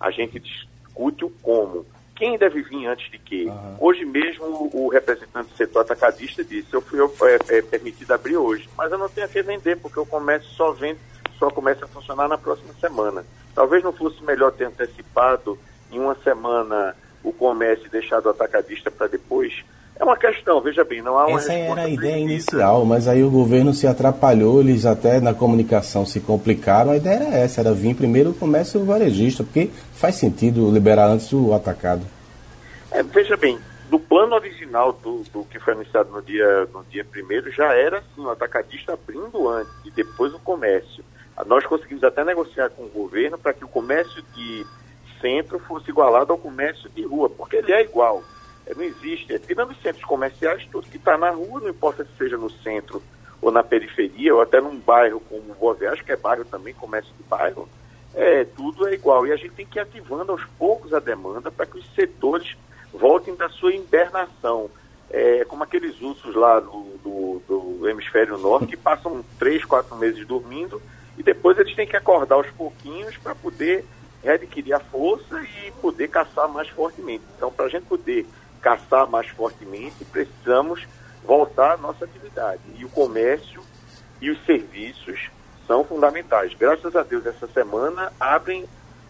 [0.00, 1.86] A gente discute o como.
[2.16, 3.44] Quem deve vir antes de quê?
[3.46, 3.76] Uhum.
[3.80, 8.68] Hoje mesmo o representante do setor atacadista disse, eu fui é, é, permitido abrir hoje,
[8.76, 10.98] mas eu não tenho a que vender, porque o comércio só vende
[11.40, 13.24] só começa a funcionar na próxima semana.
[13.54, 15.58] Talvez não fosse melhor ter antecipado
[15.90, 19.64] em uma semana o comércio e deixado o atacadista para depois?
[20.00, 23.22] É uma questão, veja bem, não há uma Essa era a ideia inicial, mas aí
[23.22, 26.92] o governo se atrapalhou, eles até na comunicação se complicaram.
[26.92, 31.30] A ideia era essa, era vir primeiro o comércio varejista, porque faz sentido liberar antes
[31.34, 32.00] o atacado.
[32.90, 33.58] É, veja bem,
[33.90, 37.98] do plano original do, do, que foi anunciado no dia, no dia primeiro, já era
[37.98, 41.04] assim, o atacadista abrindo antes e depois o comércio.
[41.44, 44.64] Nós conseguimos até negociar com o governo para que o comércio de
[45.20, 48.24] centro fosse igualado ao comércio de rua, porque ele é igual.
[48.70, 49.34] É, não existe.
[49.34, 52.50] É, tirando os centros comerciais, tudo que está na rua, não importa se seja no
[52.50, 53.02] centro
[53.42, 57.12] ou na periferia, ou até num bairro como Boa Viagem, que é bairro também, comércio
[57.16, 57.68] de bairro,
[58.14, 59.26] é, tudo é igual.
[59.26, 62.56] E a gente tem que ir ativando aos poucos a demanda para que os setores
[62.92, 64.70] voltem da sua hibernação.
[65.12, 70.24] É, como aqueles ursos lá do, do, do hemisfério norte que passam três, quatro meses
[70.24, 70.80] dormindo
[71.18, 73.84] e depois eles têm que acordar aos pouquinhos para poder
[74.22, 77.24] readquirir a força e poder caçar mais fortemente.
[77.36, 78.24] Então, para a gente poder
[78.60, 80.86] caçar mais fortemente, precisamos
[81.24, 82.60] voltar à nossa atividade.
[82.76, 83.62] E o comércio
[84.20, 85.30] e os serviços
[85.66, 86.52] são fundamentais.
[86.58, 88.66] Graças a Deus, essa semana abrem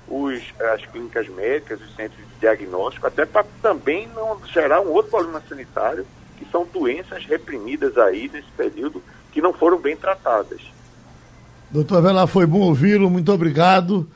[0.09, 0.43] os,
[0.75, 5.43] as clínicas médicas, os centros de diagnóstico, até para também não gerar um outro problema
[5.49, 6.07] sanitário,
[6.39, 10.61] que são doenças reprimidas aí nesse período que não foram bem tratadas.
[11.71, 14.09] Doutor Avelar, foi bom ouvi-lo, muito obrigado.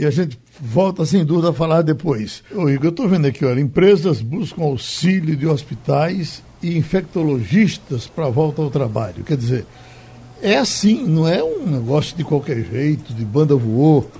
[0.00, 2.42] E a gente volta sem dúvida a falar depois.
[2.54, 8.24] Ô Igor, eu estou vendo aqui, olha, empresas buscam auxílio de hospitais e infectologistas para
[8.24, 9.22] a volta ao trabalho.
[9.22, 9.66] Quer dizer,
[10.40, 14.10] é assim, não é um negócio de qualquer jeito, de banda voou.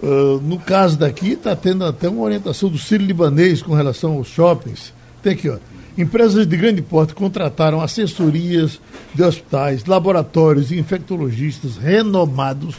[0.00, 4.28] Uh, no caso daqui, está tendo até uma orientação do Círio Libanês com relação aos
[4.28, 4.92] shoppings.
[5.20, 5.56] Tem aqui, ó.
[5.98, 8.80] Empresas de grande porte contrataram assessorias
[9.12, 12.76] de hospitais, laboratórios e infectologistas renomados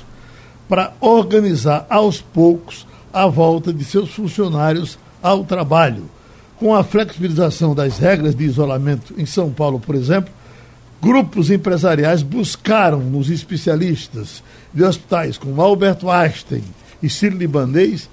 [0.68, 6.10] para organizar aos poucos a volta de seus funcionários ao trabalho.
[6.58, 10.34] Com a flexibilização das regras de isolamento em São Paulo, por exemplo,
[11.02, 14.44] grupos empresariais buscaram nos especialistas
[14.74, 16.64] de hospitais como Alberto Einstein
[17.02, 18.10] e Ciro Libanês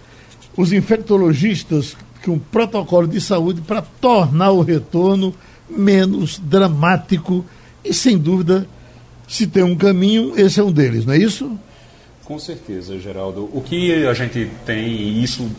[0.57, 5.35] os infectologistas com protocolo de saúde para tornar o retorno
[5.69, 7.45] menos dramático
[7.85, 8.67] e, sem dúvida,
[9.27, 11.59] se tem um caminho, esse é um deles, não é isso?
[12.25, 13.51] Com certeza, Geraldo.
[13.53, 15.51] O que a gente tem, e isso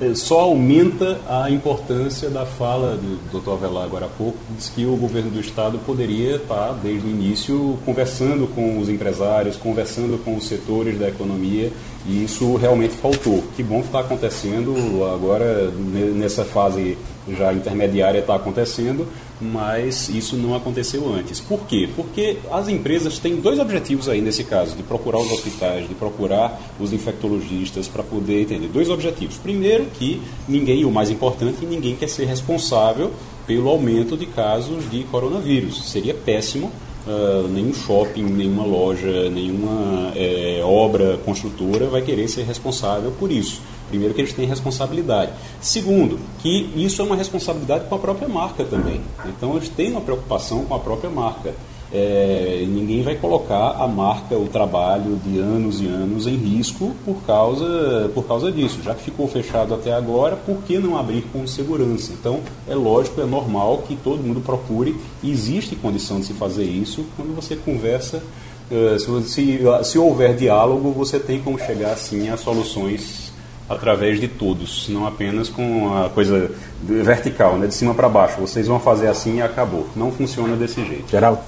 [0.00, 3.52] é, só aumenta a importância da fala do Dr.
[3.52, 7.78] Avelar agora há pouco, diz que o governo do Estado poderia estar, desde o início,
[7.86, 11.72] conversando com os empresários, conversando com os setores da economia,
[12.06, 13.42] e isso realmente faltou.
[13.56, 14.74] Que bom que está acontecendo
[15.06, 16.98] agora, nessa fase
[17.28, 19.08] já intermediária está acontecendo,
[19.40, 21.40] mas isso não aconteceu antes.
[21.40, 21.88] Por quê?
[21.94, 26.60] Porque as empresas têm dois objetivos aí nesse caso, de procurar os hospitais, de procurar
[26.78, 28.68] os infectologistas para poder entender.
[28.68, 29.36] Dois objetivos.
[29.36, 33.10] Primeiro, que ninguém, o mais importante, ninguém quer ser responsável
[33.46, 35.90] pelo aumento de casos de coronavírus.
[35.90, 36.70] Seria péssimo
[37.06, 43.60] Uh, nenhum shopping, nenhuma loja, nenhuma é, obra construtora vai querer ser responsável por isso.
[43.88, 45.32] Primeiro, que eles têm responsabilidade.
[45.60, 49.00] Segundo, que isso é uma responsabilidade com a própria marca também.
[49.26, 51.54] Então, eles têm uma preocupação com a própria marca.
[51.96, 57.22] É, ninguém vai colocar a marca, o trabalho de anos e anos em risco por
[57.24, 58.80] causa, por causa disso.
[58.82, 62.12] Já que ficou fechado até agora, por que não abrir com segurança?
[62.12, 67.04] Então, é lógico, é normal que todo mundo procure, existe condição de se fazer isso
[67.16, 68.20] quando você conversa.
[68.68, 73.23] Uh, se, se, se houver diálogo, você tem como chegar assim a soluções
[73.68, 76.50] através de todos, não apenas com a coisa
[76.82, 78.40] vertical, né, de cima para baixo.
[78.40, 79.86] Vocês vão fazer assim e acabou.
[79.96, 81.10] Não funciona desse jeito.
[81.10, 81.42] Geral.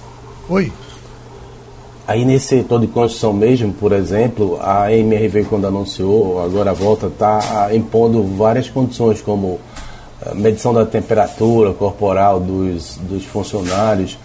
[0.49, 0.73] Oi.
[2.07, 7.09] Aí nesse setor de construção mesmo, por exemplo, a MRV quando anunciou, agora a volta,
[7.09, 9.59] está impondo várias condições, como
[10.25, 14.17] eh, medição da temperatura corporal dos, dos funcionários,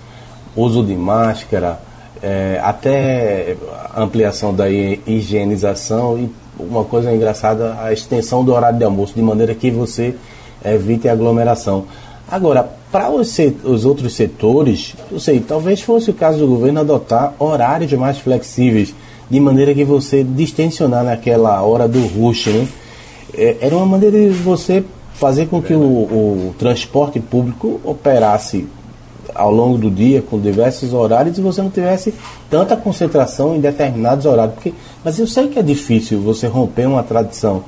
[0.56, 1.82] uso de máscara,
[2.22, 3.58] é, até
[3.98, 6.32] ampliação da higienização e
[6.70, 10.16] uma coisa engraçada, a extensão do horário de almoço, de maneira que você
[10.64, 11.86] evite aglomeração.
[12.30, 17.34] Agora, para os, os, outros setores, eu sei, talvez fosse o caso do governo adotar
[17.40, 18.94] horários mais flexíveis,
[19.30, 22.68] de maneira que você distensionar naquela hora do rush, né?
[23.34, 24.84] É, era uma maneira de você
[25.14, 28.68] fazer com que o, o transporte público operasse
[29.34, 32.14] ao longo do dia com diversos horários e você não tivesse
[32.50, 34.56] tanta concentração em determinados horários.
[34.56, 37.64] Porque, mas eu sei que é difícil você romper uma tradição.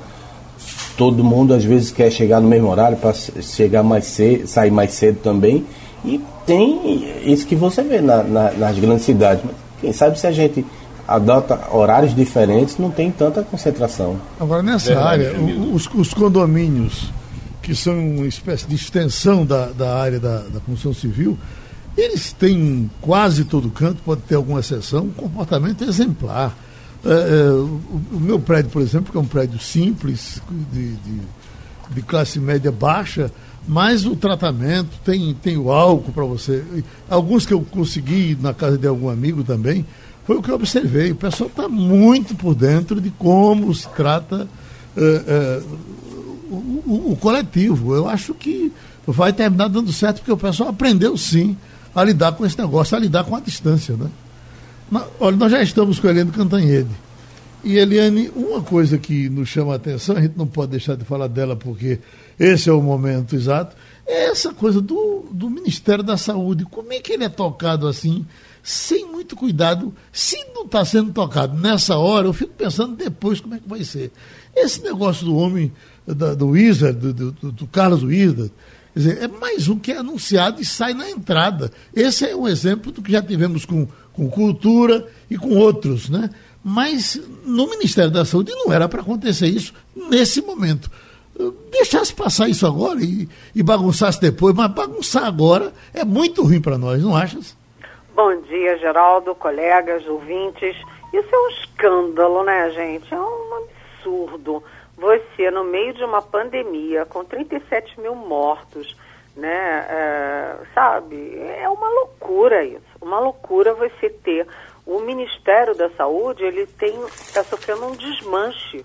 [0.96, 4.92] Todo mundo às vezes quer chegar no mesmo horário para chegar mais cedo, sair mais
[4.92, 5.64] cedo também.
[6.04, 9.42] E tem isso que você vê na, na, nas grandes cidades.
[9.44, 10.64] Mas quem sabe se a gente
[11.06, 14.16] adota horários diferentes, não tem tanta concentração.
[14.40, 15.40] Agora, nessa Verdade, área,
[15.72, 17.12] os, os, condomínios,
[17.64, 21.38] que são uma espécie de extensão da, da área da, da construção civil,
[21.96, 26.54] eles têm quase todo canto, pode ter alguma exceção, um comportamento exemplar.
[27.02, 27.80] É, é, o,
[28.12, 31.20] o, meu prédio, por exemplo, que é um prédio simples, de, de,
[31.90, 33.30] de classe média baixa,
[33.66, 36.62] mas o tratamento tem, tem o álcool para você.
[37.08, 39.86] Alguns que eu consegui na casa de algum amigo também,
[40.26, 41.12] foi o que eu observei.
[41.12, 44.46] O pessoal está muito por dentro de como se trata
[44.96, 45.62] é, é,
[46.50, 47.94] o, o, o coletivo.
[47.94, 48.72] Eu acho que
[49.06, 51.56] vai terminar dando certo, porque o pessoal aprendeu sim
[51.94, 53.96] a lidar com esse negócio, a lidar com a distância.
[53.96, 54.10] Né?
[55.20, 56.90] Olha, nós já estamos com a Eliane Cantanhede.
[57.62, 61.04] E Eliane, uma coisa que nos chama a atenção, a gente não pode deixar de
[61.04, 61.98] falar dela porque
[62.38, 63.74] esse é o momento exato,
[64.06, 66.66] é essa coisa do, do Ministério da Saúde.
[66.66, 68.26] Como é que ele é tocado assim,
[68.62, 69.94] sem muito cuidado?
[70.12, 73.82] Se não está sendo tocado nessa hora, eu fico pensando depois como é que vai
[73.82, 74.12] ser.
[74.54, 75.72] Esse negócio do homem,
[76.06, 78.52] da, do Wizard, do, do, do Carlos Wizard,
[78.94, 81.72] Quer dizer, é mais um que é anunciado e sai na entrada.
[81.92, 86.30] Esse é um exemplo do que já tivemos com, com cultura e com outros, né?
[86.62, 90.88] Mas no Ministério da Saúde não era para acontecer isso nesse momento.
[91.72, 96.78] Deixasse passar isso agora e, e bagunçasse depois, mas bagunçar agora é muito ruim para
[96.78, 97.56] nós, não achas?
[98.14, 100.76] Bom dia, Geraldo, colegas, ouvintes.
[101.12, 103.12] Isso é um escândalo, né, gente?
[103.12, 103.43] É um
[104.04, 104.62] absurdo.
[104.96, 108.96] Você, no meio de uma pandemia, com 37 mil mortos,
[109.34, 114.46] né, é, sabe, é uma loucura isso, uma loucura você ter
[114.86, 118.84] o Ministério da Saúde, ele tem, está sofrendo um desmanche,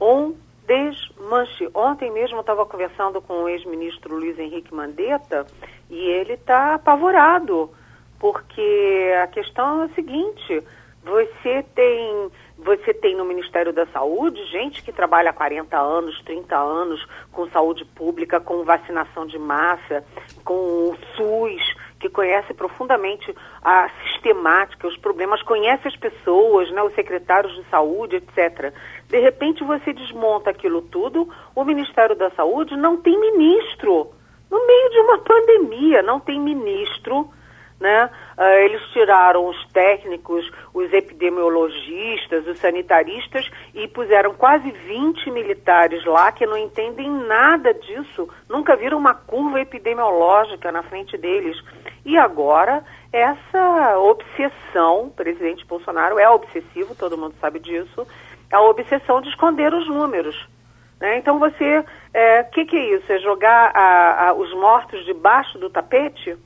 [0.00, 0.34] um
[0.66, 1.68] desmanche.
[1.74, 5.44] Ontem mesmo eu estava conversando com o ex-ministro Luiz Henrique Mandetta
[5.90, 7.70] E ele está apavorado,
[8.18, 10.62] porque a questão é a seguinte:
[11.04, 16.56] você tem você tem no Ministério da Saúde gente que trabalha há 40 anos, 30
[16.56, 20.04] anos com saúde pública, com vacinação de massa,
[20.44, 23.34] com o SUS, que conhece profundamente
[23.64, 28.72] a sistemática, os problemas, conhece as pessoas, né, os secretários de saúde, etc.
[29.08, 34.12] De repente você desmonta aquilo tudo, o Ministério da Saúde não tem ministro.
[34.48, 37.28] No meio de uma pandemia, não tem ministro
[37.82, 38.08] né?
[38.36, 46.32] Uh, eles tiraram os técnicos, os epidemiologistas, os sanitaristas e puseram quase 20 militares lá
[46.32, 51.56] que não entendem nada disso, nunca viram uma curva epidemiológica na frente deles.
[52.04, 58.06] E agora, essa obsessão, presidente Bolsonaro é obsessivo, todo mundo sabe disso,
[58.50, 60.36] a obsessão de esconder os números.
[61.00, 61.18] Né?
[61.18, 63.12] Então você, o é, que, que é isso?
[63.12, 66.36] É jogar a, a, os mortos debaixo do tapete?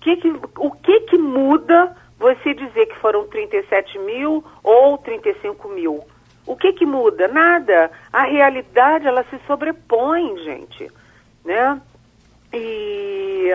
[0.00, 0.28] Que que,
[0.58, 6.04] o que, que muda você dizer que foram 37 mil ou 35 mil?
[6.46, 7.28] O que, que muda?
[7.28, 7.90] Nada.
[8.12, 10.90] A realidade, ela se sobrepõe, gente.
[11.44, 11.80] Né?
[12.52, 13.48] E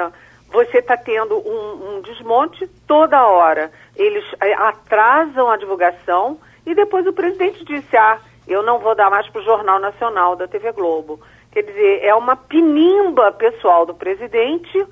[0.51, 3.71] você está tendo um, um, desmonte toda hora.
[3.95, 9.09] Eles eh, atrasam a divulgação e depois o presidente disse, ah, eu não vou dar
[9.09, 11.19] mais para o Jornal Nacional da TV Globo.
[11.51, 14.85] Quer dizer, é uma pinimba pessoal do presidente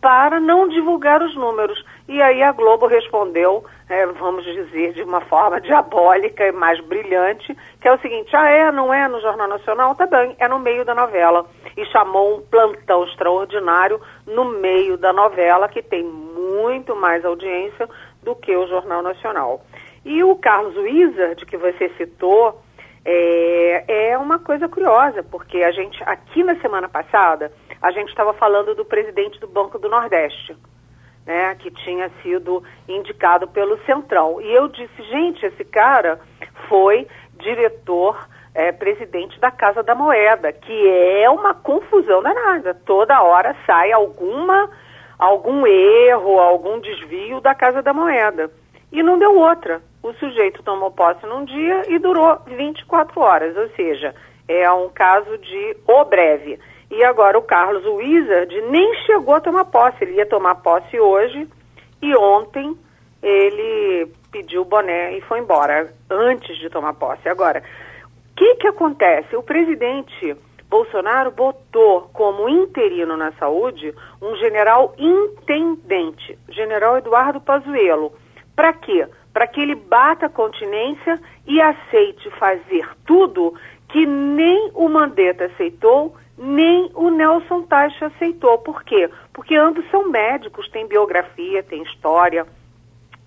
[0.00, 1.82] para não divulgar os números.
[2.08, 7.56] E aí a Globo respondeu, é, vamos dizer, de uma forma diabólica e mais brilhante,
[7.80, 9.94] que é o seguinte: ah, é, não é no Jornal Nacional?
[9.94, 11.46] Tá bem, é no meio da novela.
[11.76, 17.88] E chamou um plantão extraordinário no meio da novela, que tem muito mais audiência
[18.22, 19.62] do que o Jornal Nacional.
[20.04, 22.60] E o Carlos Wizard, que você citou,
[23.04, 28.32] é, é uma coisa curiosa, porque a gente, aqui na semana passada, a gente estava
[28.34, 30.56] falando do presidente do Banco do Nordeste,
[31.26, 34.40] né, que tinha sido indicado pelo Centrão.
[34.40, 36.20] E eu disse, gente, esse cara
[36.68, 37.06] foi
[37.38, 42.74] diretor, é, presidente da Casa da Moeda, que é uma confusão danada.
[42.74, 44.68] Toda hora sai alguma,
[45.18, 48.50] algum erro, algum desvio da Casa da Moeda.
[48.92, 49.80] E não deu outra.
[50.02, 54.14] O sujeito tomou posse num dia e durou 24 horas, ou seja,
[54.48, 56.58] é um caso de o breve.
[56.90, 60.02] E agora o Carlos Wizard nem chegou a tomar posse.
[60.02, 61.46] Ele ia tomar posse hoje
[62.02, 62.76] e ontem
[63.22, 67.28] ele pediu o boné e foi embora, antes de tomar posse.
[67.28, 67.62] Agora,
[68.32, 69.36] o que, que acontece?
[69.36, 70.34] O presidente
[70.68, 78.12] Bolsonaro botou como interino na saúde um general intendente, general Eduardo Pazuello.
[78.56, 79.06] Para quê?
[79.32, 83.54] Para que ele bata a continência e aceite fazer tudo
[83.88, 88.56] que nem o Mandetta aceitou nem o Nelson Teich aceitou.
[88.58, 89.10] Por quê?
[89.30, 92.46] Porque ambos são médicos, têm biografia, têm história,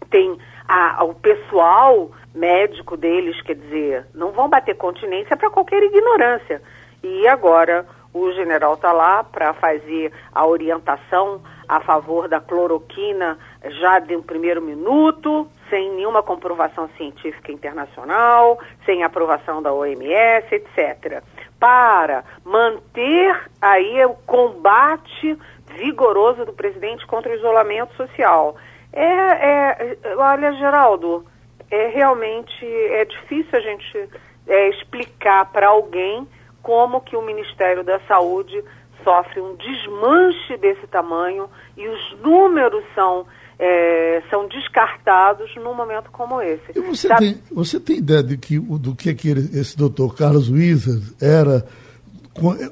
[0.09, 0.35] tem
[0.67, 6.59] a, o pessoal médico deles, quer dizer, não vão bater continência para qualquer ignorância.
[7.03, 13.37] E agora o general está lá para fazer a orientação a favor da cloroquina
[13.79, 21.23] já de um primeiro minuto, sem nenhuma comprovação científica internacional, sem aprovação da OMS, etc
[21.63, 25.39] para manter aí o combate
[25.77, 28.57] vigoroso do presidente contra o isolamento social.
[28.91, 31.25] É, é olha, Geraldo,
[31.71, 34.09] é realmente é difícil a gente
[34.45, 36.27] é, explicar para alguém
[36.61, 38.61] como que o Ministério da Saúde
[39.01, 43.25] sofre um desmanche desse tamanho e os números são
[43.65, 46.73] é, são descartados num momento como esse.
[46.81, 51.63] Você, tem, você tem ideia de que, do que, que esse doutor Carlos Wieser era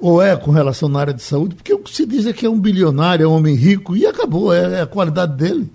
[0.01, 1.55] ou é com relação na área de saúde?
[1.55, 4.05] Porque o que se diz é que é um bilionário, é um homem rico e
[4.05, 5.69] acabou, é, é a qualidade dele.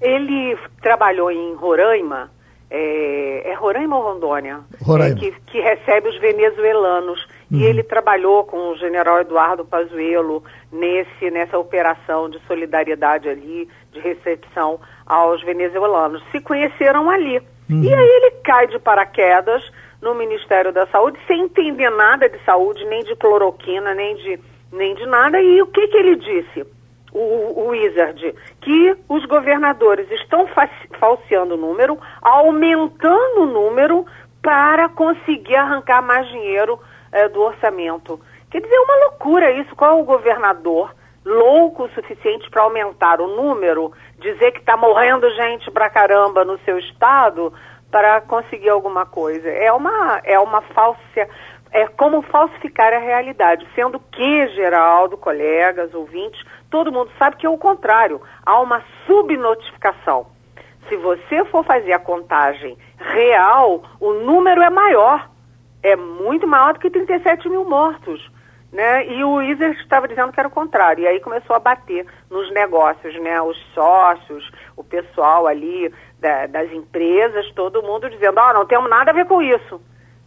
[0.00, 2.30] Ele trabalhou em Roraima,
[2.70, 4.60] é, é Roraima ou Rondônia?
[4.80, 5.16] Roraima.
[5.16, 7.26] É, que, que recebe os venezuelanos.
[7.50, 7.58] Uhum.
[7.58, 10.42] E ele trabalhou com o general Eduardo Pazuello
[10.72, 16.22] nesse, nessa operação de solidariedade ali, de recepção aos venezuelanos.
[16.30, 17.38] Se conheceram ali.
[17.70, 17.82] Uhum.
[17.82, 19.62] E aí ele cai de paraquedas
[20.02, 24.38] no Ministério da Saúde sem entender nada de saúde, nem de cloroquina, nem de,
[24.70, 25.40] nem de nada.
[25.40, 26.66] E o que, que ele disse?
[27.12, 30.48] O, o Wizard, que os governadores estão
[30.98, 34.04] falseando o número, aumentando o número
[34.42, 36.78] para conseguir arrancar mais dinheiro
[37.12, 38.20] é, do orçamento.
[38.50, 39.74] Quer dizer, é uma loucura isso.
[39.76, 40.92] Qual é o governador
[41.24, 46.58] louco o suficiente para aumentar o número, dizer que está morrendo gente pra caramba no
[46.60, 47.52] seu estado
[47.90, 49.48] para conseguir alguma coisa?
[49.48, 51.00] É uma, é uma falsa.
[51.72, 57.50] É como falsificar a realidade, sendo que, Geraldo, colegas, ouvintes, todo mundo sabe que é
[57.50, 58.20] o contrário.
[58.46, 60.26] Há uma subnotificação.
[60.88, 65.28] Se você for fazer a contagem real, o número é maior.
[65.82, 68.30] É muito maior do que 37 mil mortos.
[68.74, 69.06] Né?
[69.06, 71.04] E o Iser estava dizendo que era o contrário.
[71.04, 73.40] E aí começou a bater nos negócios, né?
[73.40, 79.12] Os sócios, o pessoal ali da, das empresas, todo mundo dizendo, ah, não temos nada
[79.12, 79.80] a ver com isso.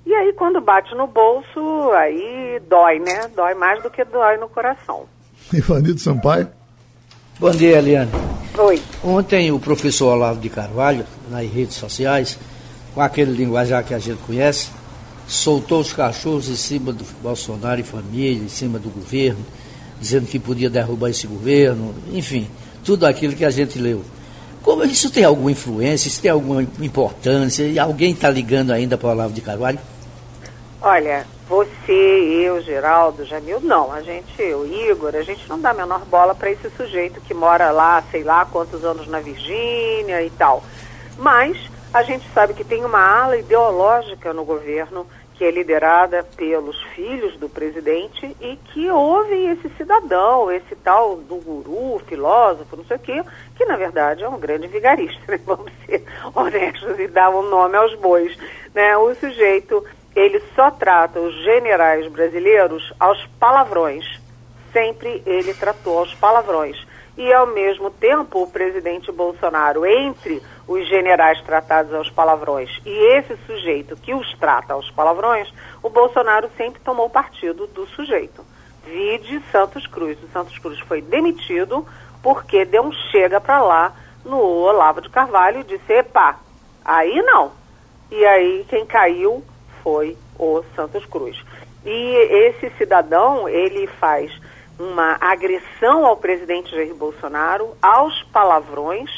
[0.05, 3.27] E aí quando bate no bolso, aí dói, né?
[3.35, 5.05] Dói mais do que dói no coração.
[5.51, 6.47] Ivanildo Sampaio.
[7.37, 8.11] Bom dia, Eliane.
[8.57, 8.81] Oi.
[9.03, 12.39] Ontem o professor Olavo de Carvalho, nas redes sociais,
[12.95, 14.71] com aquele linguajar que a gente conhece,
[15.27, 19.45] soltou os cachorros em cima do Bolsonaro e família, em cima do governo,
[19.99, 22.49] dizendo que podia derrubar esse governo, enfim,
[22.83, 24.01] tudo aquilo que a gente leu.
[24.63, 27.63] Como isso tem alguma influência, isso tem alguma importância?
[27.63, 29.79] E alguém está ligando ainda para o Olavo de Carvalho?
[30.81, 33.91] Olha, você, eu, Geraldo, Jamil, não.
[33.91, 37.33] A gente, o Igor, a gente não dá a menor bola para esse sujeito que
[37.33, 40.61] mora lá, sei lá quantos anos na Virgínia e tal.
[41.17, 41.57] Mas
[41.93, 45.07] a gente sabe que tem uma ala ideológica no governo
[45.37, 51.35] que é liderada pelos filhos do presidente e que ouvem esse cidadão, esse tal do
[51.35, 53.23] guru, filósofo, não sei o quê,
[53.55, 55.39] que na verdade é um grande vigarista, né?
[55.45, 58.35] vamos ser honestos e dar um nome aos bois.
[58.73, 58.97] Né?
[58.97, 59.85] O sujeito,
[60.15, 64.05] ele só trata os generais brasileiros aos palavrões.
[64.73, 66.77] Sempre ele tratou aos palavrões.
[67.15, 73.37] E ao mesmo tempo, o presidente Bolsonaro, entre os generais tratados aos palavrões e esse
[73.45, 75.51] sujeito que os trata aos palavrões,
[75.81, 78.43] o Bolsonaro sempre tomou partido do sujeito.
[78.83, 80.21] Vide Santos Cruz.
[80.23, 81.85] O Santos Cruz foi demitido
[82.21, 83.93] porque deu um chega para lá
[84.23, 86.37] no Olavo de Carvalho e disse: epa,
[86.83, 87.51] aí não.
[88.11, 89.43] E aí quem caiu
[89.83, 91.41] foi o Santos Cruz.
[91.85, 92.15] E
[92.47, 94.31] esse cidadão, ele faz
[94.79, 99.09] uma agressão ao presidente Jair Bolsonaro aos palavrões,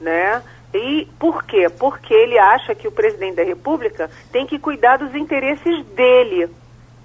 [0.00, 0.42] né?
[0.72, 1.68] E por quê?
[1.68, 6.48] Porque ele acha que o presidente da República tem que cuidar dos interesses dele.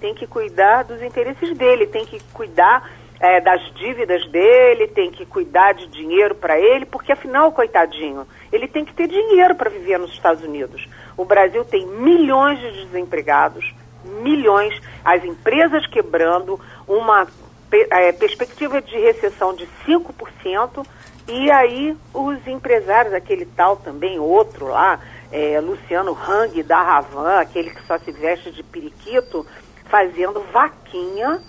[0.00, 2.88] Tem que cuidar dos interesses dele, tem que cuidar
[3.18, 8.68] é, das dívidas dele, tem que cuidar de dinheiro para ele, porque afinal, coitadinho, ele
[8.68, 10.86] tem que ter dinheiro para viver nos Estados Unidos.
[11.16, 13.74] O Brasil tem milhões de desempregados,
[14.22, 17.26] milhões, as empresas quebrando, uma
[17.72, 20.86] é, perspectiva de recessão de 5%.
[21.28, 25.00] E aí os empresários, aquele tal também, outro lá,
[25.32, 29.44] é, Luciano Hang da Ravan, aquele que só se veste de periquito,
[29.86, 31.40] fazendo vaquinha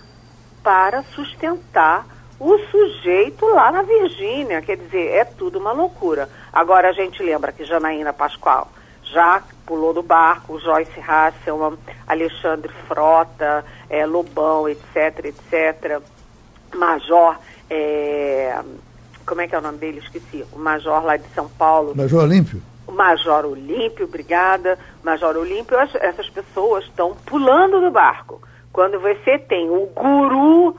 [0.62, 2.06] para sustentar
[2.40, 4.62] o sujeito lá na Virgínia.
[4.62, 6.28] Quer dizer, é tudo uma loucura.
[6.52, 8.68] Agora a gente lembra que Janaína Pascoal
[9.02, 16.02] já pulou do barco, Joyce Hasselman, Alexandre Frota, é, Lobão, etc, etc.
[16.74, 17.38] Major
[17.70, 18.58] é,
[19.28, 19.98] como é que é o nome dele?
[19.98, 20.44] Esqueci.
[20.52, 21.94] O Major lá de São Paulo.
[21.94, 22.62] Major Olímpio?
[22.86, 24.78] O Major Olímpio, obrigada.
[25.04, 28.40] Major Olímpio, essas pessoas estão pulando do barco.
[28.72, 30.74] Quando você tem o guru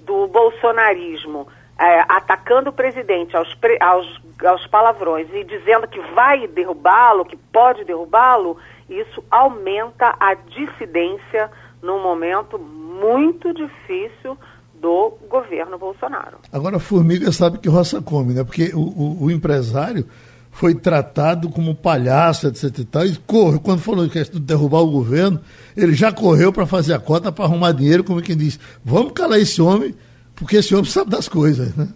[0.00, 1.46] do bolsonarismo
[1.78, 7.84] é, atacando o presidente aos, aos, aos palavrões e dizendo que vai derrubá-lo, que pode
[7.84, 8.56] derrubá-lo,
[8.88, 11.50] isso aumenta a dissidência
[11.82, 14.38] num momento muito difícil
[14.82, 16.38] do governo Bolsonaro.
[16.52, 18.42] Agora, a formiga sabe que roça come, né?
[18.42, 20.04] Porque o, o, o empresário
[20.50, 24.90] foi tratado como palhaço, etc e tal, e corre, quando falou que ia derrubar o
[24.90, 25.40] governo,
[25.74, 29.38] ele já correu para fazer a cota para arrumar dinheiro, como quem diz, vamos calar
[29.38, 29.94] esse homem,
[30.34, 31.88] porque esse homem sabe das coisas, né?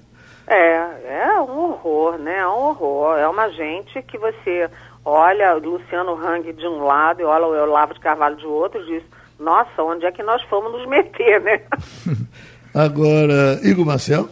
[0.47, 2.39] É, é um horror, né?
[2.39, 3.18] É um horror.
[3.18, 4.70] É uma gente que você
[5.05, 8.87] olha Luciano Hang de um lado e olha o Olavo de Carvalho de outro e
[8.87, 9.03] diz,
[9.41, 11.62] nossa, onde é que nós fomos nos meter, né?
[12.77, 14.29] Agora, Igor Marcel.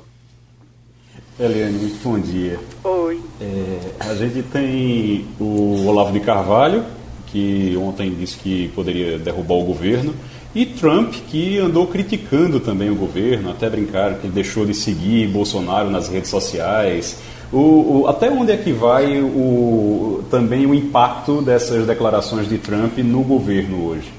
[1.41, 2.61] Eliane, muito bom dia.
[2.85, 3.19] Oi.
[3.41, 6.85] É, a gente tem o Olavo de Carvalho,
[7.29, 10.15] que ontem disse que poderia derrubar o governo,
[10.55, 15.27] e Trump, que andou criticando também o governo, até brincar que ele deixou de seguir
[15.29, 17.17] Bolsonaro nas redes sociais.
[17.51, 22.99] O, o, até onde é que vai o, também o impacto dessas declarações de Trump
[22.99, 24.13] no governo hoje?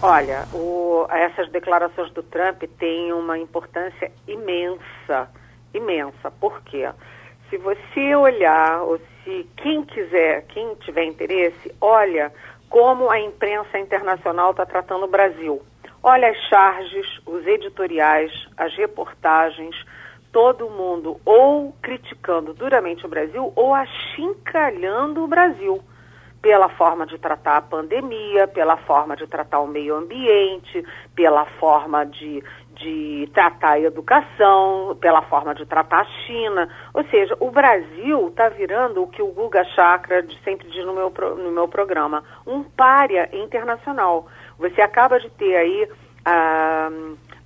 [0.00, 5.28] Olha, o, essas declarações do Trump têm uma importância imensa,
[5.74, 6.30] imensa.
[6.30, 6.88] Por quê?
[7.50, 12.32] Se você olhar, ou se quem quiser, quem tiver interesse, olha
[12.70, 15.60] como a imprensa internacional está tratando o Brasil.
[16.00, 19.74] Olha as charges, os editoriais, as reportagens,
[20.30, 25.82] todo mundo ou criticando duramente o Brasil ou achincalhando o Brasil
[26.40, 30.84] pela forma de tratar a pandemia, pela forma de tratar o meio ambiente,
[31.14, 32.42] pela forma de,
[32.74, 36.68] de tratar a educação, pela forma de tratar a China.
[36.94, 41.12] Ou seja, o Brasil está virando o que o Guga Chakra sempre diz no meu,
[41.36, 44.26] no meu programa, um párea internacional.
[44.58, 45.88] Você acaba de ter aí
[46.24, 46.88] a,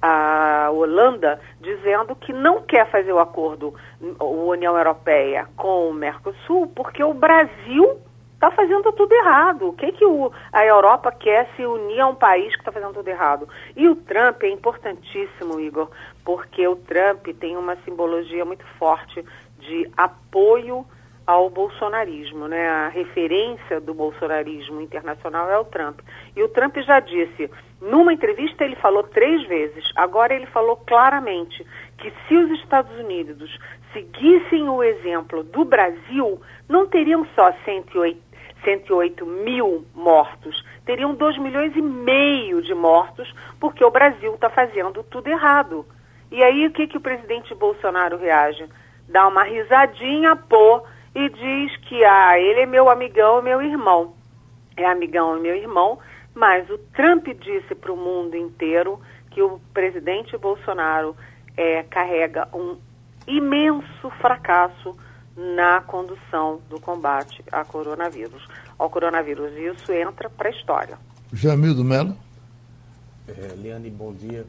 [0.03, 3.75] a Holanda dizendo que não quer fazer o acordo
[4.21, 8.01] União Europeia com o Mercosul porque o Brasil
[8.43, 9.69] está fazendo tudo errado.
[9.69, 12.93] O que, que o, a Europa quer se unir a um país que está fazendo
[12.93, 13.49] tudo errado?
[13.77, 15.89] E o Trump é importantíssimo, Igor,
[16.25, 19.25] porque o Trump tem uma simbologia muito forte
[19.61, 20.85] de apoio
[21.25, 22.69] ao bolsonarismo, né?
[22.69, 26.01] A referência do bolsonarismo internacional é o Trump.
[26.35, 27.49] E o Trump já disse,
[27.81, 31.65] numa entrevista ele falou três vezes, agora ele falou claramente
[31.97, 33.57] que se os Estados Unidos
[33.93, 38.32] seguissem o exemplo do Brasil, não teriam só 180
[38.65, 45.03] 108 mil mortos, teriam 2 milhões e meio de mortos, porque o Brasil está fazendo
[45.05, 45.87] tudo errado.
[46.31, 48.67] E aí o que, que o presidente Bolsonaro reage?
[49.09, 50.83] Dá uma risadinha, pô,
[51.15, 54.15] e diz que ah, ele é meu amigão e meu irmão.
[54.77, 55.99] É amigão e meu irmão,
[56.35, 58.99] mas o Trump disse para o mundo inteiro
[59.31, 61.15] que o presidente Bolsonaro
[61.57, 62.79] é, carrega um
[63.27, 64.97] imenso fracasso
[65.37, 68.43] na condução do combate a coronavírus,
[68.79, 69.53] ao coronavírus.
[69.57, 70.99] Isso entra para a história.
[71.33, 72.17] Jamildo Melo.
[73.27, 74.45] É, Liane, bom dia.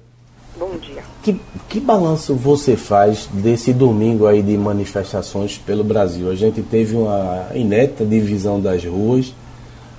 [0.57, 1.03] Bom dia.
[1.23, 6.29] Que, que balanço você faz desse domingo aí de manifestações pelo Brasil?
[6.29, 9.33] A gente teve uma inédita divisão das ruas,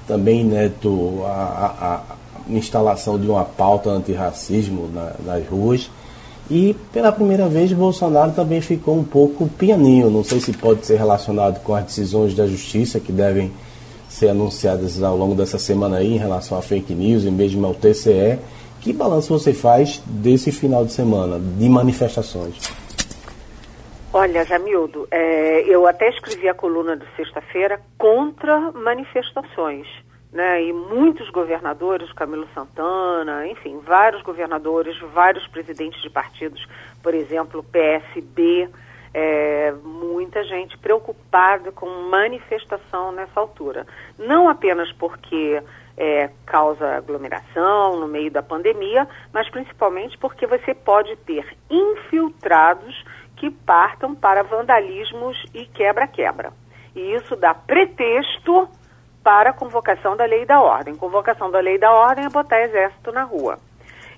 [0.06, 5.90] também inédito a, a, a instalação de uma pauta antirracismo na, nas ruas.
[6.50, 10.10] E pela primeira vez Bolsonaro também ficou um pouco pianinho.
[10.10, 13.50] Não sei se pode ser relacionado com as decisões da justiça que devem
[14.08, 17.74] ser anunciadas ao longo dessa semana aí em relação a fake news e mesmo ao
[17.74, 18.38] TCE.
[18.80, 22.56] Que balanço você faz desse final de semana de manifestações?
[24.12, 29.86] Olha, Jamildo, é, eu até escrevi a coluna de sexta-feira contra manifestações
[30.34, 36.66] né, e muitos governadores, Camilo Santana, enfim, vários governadores, vários presidentes de partidos,
[37.00, 38.68] por exemplo, PSB,
[39.14, 43.86] é, muita gente preocupada com manifestação nessa altura.
[44.18, 45.62] Não apenas porque
[45.96, 53.04] é, causa aglomeração no meio da pandemia, mas principalmente porque você pode ter infiltrados
[53.36, 56.52] que partam para vandalismos e quebra-quebra.
[56.96, 58.68] E isso dá pretexto
[59.24, 60.94] para a convocação da lei da ordem.
[60.94, 63.58] Convocação da lei da ordem é botar exército na rua.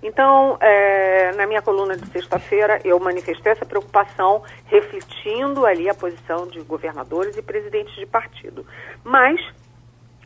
[0.02, 6.46] Então, é, na minha coluna de sexta-feira, eu manifestei essa preocupação, refletindo ali a posição
[6.46, 8.66] de governadores e presidentes de partido.
[9.02, 9.40] Mas,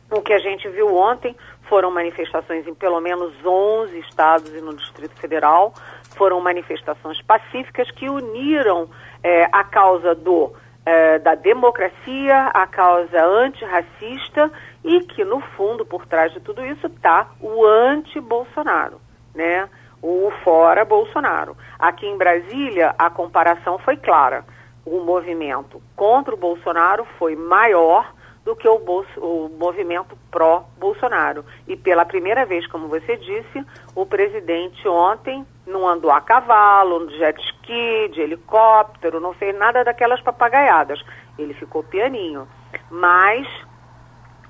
[0.09, 1.35] o que a gente viu ontem
[1.69, 5.73] foram manifestações em pelo menos 11 estados e no Distrito Federal,
[6.17, 8.89] foram manifestações pacíficas que uniram
[9.23, 10.53] é, a causa do,
[10.85, 14.51] é, da democracia, a causa antirracista
[14.83, 18.99] e que, no fundo, por trás de tudo isso está o anti-Bolsonaro,
[19.33, 19.69] né?
[20.01, 21.55] o fora Bolsonaro.
[21.77, 24.43] Aqui em Brasília, a comparação foi clara.
[24.85, 28.11] O movimento contra o Bolsonaro foi maior
[28.43, 31.45] do que o, Bolso, o movimento pró-Bolsonaro.
[31.67, 33.63] E pela primeira vez, como você disse,
[33.93, 39.83] o presidente ontem não andou a cavalo, de jet ski, de helicóptero, não fez nada
[39.83, 40.99] daquelas papagaiadas.
[41.37, 42.47] Ele ficou pianinho.
[42.89, 43.47] Mas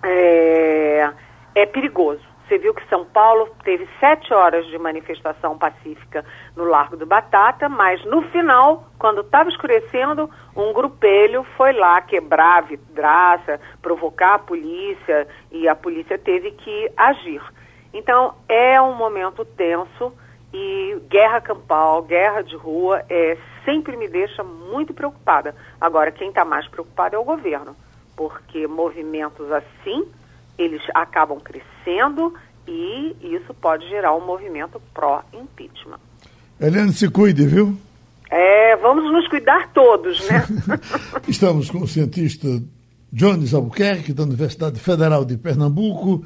[0.04, 1.12] é,
[1.56, 2.32] é perigoso.
[2.52, 7.70] Você viu que São Paulo teve sete horas de manifestação pacífica no Largo do Batata,
[7.70, 14.40] mas no final, quando estava escurecendo, um grupelho foi lá quebrar a vidraça, provocar a
[14.40, 17.42] polícia e a polícia teve que agir.
[17.94, 20.12] Então é um momento tenso
[20.54, 25.56] e guerra campal, guerra de rua, é, sempre me deixa muito preocupada.
[25.80, 27.78] Agora, quem está mais preocupado é o governo
[28.22, 30.06] porque movimentos assim,
[30.56, 32.32] eles acabam crescendo
[32.68, 35.98] e isso pode gerar um movimento pró-impeachment.
[36.60, 37.76] Helene, se cuide, viu?
[38.30, 40.46] É, vamos nos cuidar todos, né?
[41.28, 42.48] Estamos com o cientista
[43.12, 46.24] Jones Albuquerque, da Universidade Federal de Pernambuco,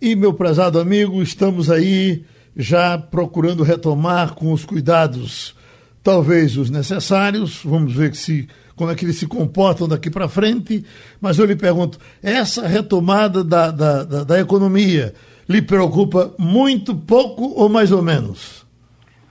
[0.00, 2.24] e meu prezado amigo, estamos aí
[2.56, 5.56] já procurando retomar com os cuidados,
[6.00, 10.84] talvez os necessários, vamos ver se como é que eles se comportam daqui para frente,
[11.20, 15.14] mas eu lhe pergunto, essa retomada da, da, da, da economia
[15.48, 18.66] lhe preocupa muito, pouco ou mais ou menos?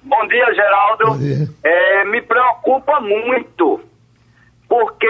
[0.03, 1.05] Bom dia, Geraldo.
[1.07, 1.47] Bom dia.
[1.63, 3.81] É, me preocupa muito,
[4.67, 5.07] porque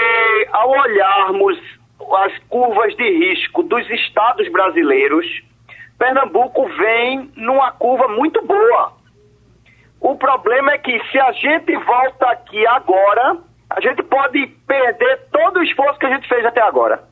[0.52, 1.58] ao olharmos
[2.26, 5.26] as curvas de risco dos estados brasileiros,
[5.98, 8.94] Pernambuco vem numa curva muito boa.
[10.00, 13.38] O problema é que se a gente volta aqui agora,
[13.74, 17.04] a gente pode perder todo o esforço que a gente fez até agora.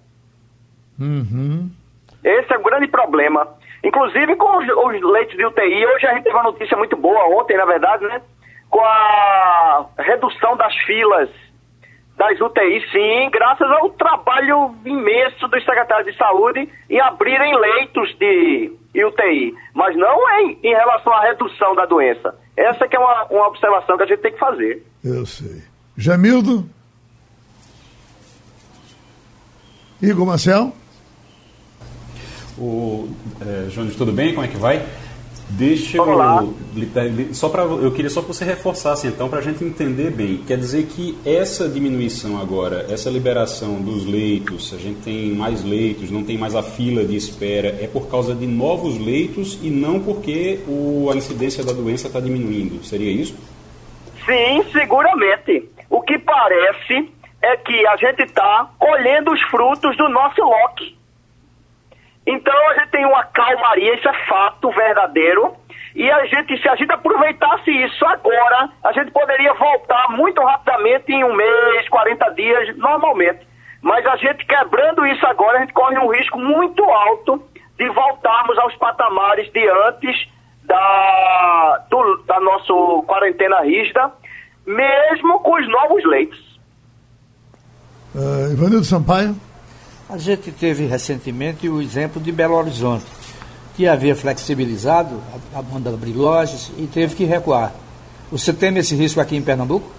[1.00, 1.70] Uhum.
[2.24, 3.48] Esse é o grande problema.
[3.84, 7.36] Inclusive com os, os, leitos de UTI, hoje a gente teve uma notícia muito boa,
[7.36, 8.22] ontem, na verdade, né?
[8.70, 11.30] Com a redução das filas
[12.16, 18.72] das UTIs, sim, graças ao trabalho imenso dos secretários de saúde em abrirem leitos de
[19.04, 19.56] UTI.
[19.74, 22.36] Mas não em, em relação à redução da doença.
[22.56, 24.86] Essa que é uma, uma observação que a gente tem que fazer.
[25.04, 25.71] Eu sei.
[25.98, 26.68] Jamildo?
[30.02, 30.74] Igor Marcel?
[32.58, 33.08] O,
[33.42, 34.34] é, Jones, tudo bem?
[34.34, 34.86] Como é que vai?
[35.52, 36.54] Deixa eu.
[37.34, 40.38] Só pra, eu queria só que você reforçasse então para a gente entender bem.
[40.48, 46.10] Quer dizer que essa diminuição agora, essa liberação dos leitos, a gente tem mais leitos,
[46.10, 50.00] não tem mais a fila de espera, é por causa de novos leitos e não
[50.00, 52.84] porque o, a incidência da doença está diminuindo.
[52.86, 53.36] Seria isso?
[54.26, 55.68] Sim, seguramente.
[55.92, 60.98] O que parece é que a gente está colhendo os frutos do nosso lock.
[62.26, 65.54] Então a gente tem uma calmaria, isso é fato verdadeiro.
[65.94, 71.12] E a gente, se a gente aproveitasse isso agora, a gente poderia voltar muito rapidamente
[71.12, 73.46] em um mês, 40 dias, normalmente.
[73.82, 77.44] Mas a gente quebrando isso agora, a gente corre um risco muito alto
[77.78, 80.32] de voltarmos aos patamares de antes
[80.64, 82.72] da, do, da nossa
[83.06, 84.10] quarentena rígida,
[84.66, 86.60] mesmo com os novos leitos.
[88.14, 89.36] Uh, Ivanildo Sampaio.
[90.10, 93.06] A gente teve recentemente o exemplo de Belo Horizonte,
[93.78, 95.22] que havia flexibilizado
[95.56, 97.72] a, a banda abrir lojas e teve que recuar.
[98.30, 99.90] Você teme esse risco aqui em Pernambuco?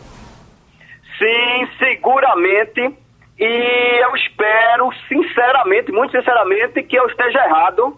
[1.19, 2.95] Sim, seguramente.
[3.39, 7.97] E eu espero, sinceramente, muito sinceramente, que eu esteja errado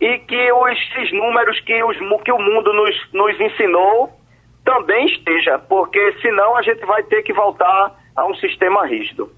[0.00, 4.16] e que os, esses números que, os, que o mundo nos, nos ensinou
[4.66, 9.30] também esteja, porque senão a gente vai ter que voltar a um sistema rígido.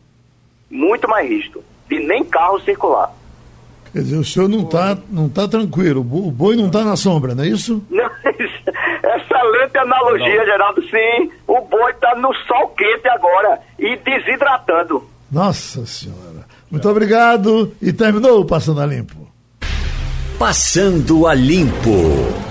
[0.71, 3.13] Muito mais rígido de nem carro circular.
[3.93, 7.35] Quer dizer, o senhor não está não tá tranquilo, o boi não está na sombra,
[7.35, 7.85] não é isso?
[7.91, 8.09] Não,
[9.17, 10.45] excelente analogia, não.
[10.45, 10.83] Geraldo.
[10.83, 15.09] Sim, o boi está no sol quente agora e desidratando.
[15.31, 16.47] Nossa Senhora.
[16.71, 16.91] Muito é.
[16.91, 19.29] obrigado e terminou o Passando a Limpo.
[20.39, 22.49] Passando a Limpo.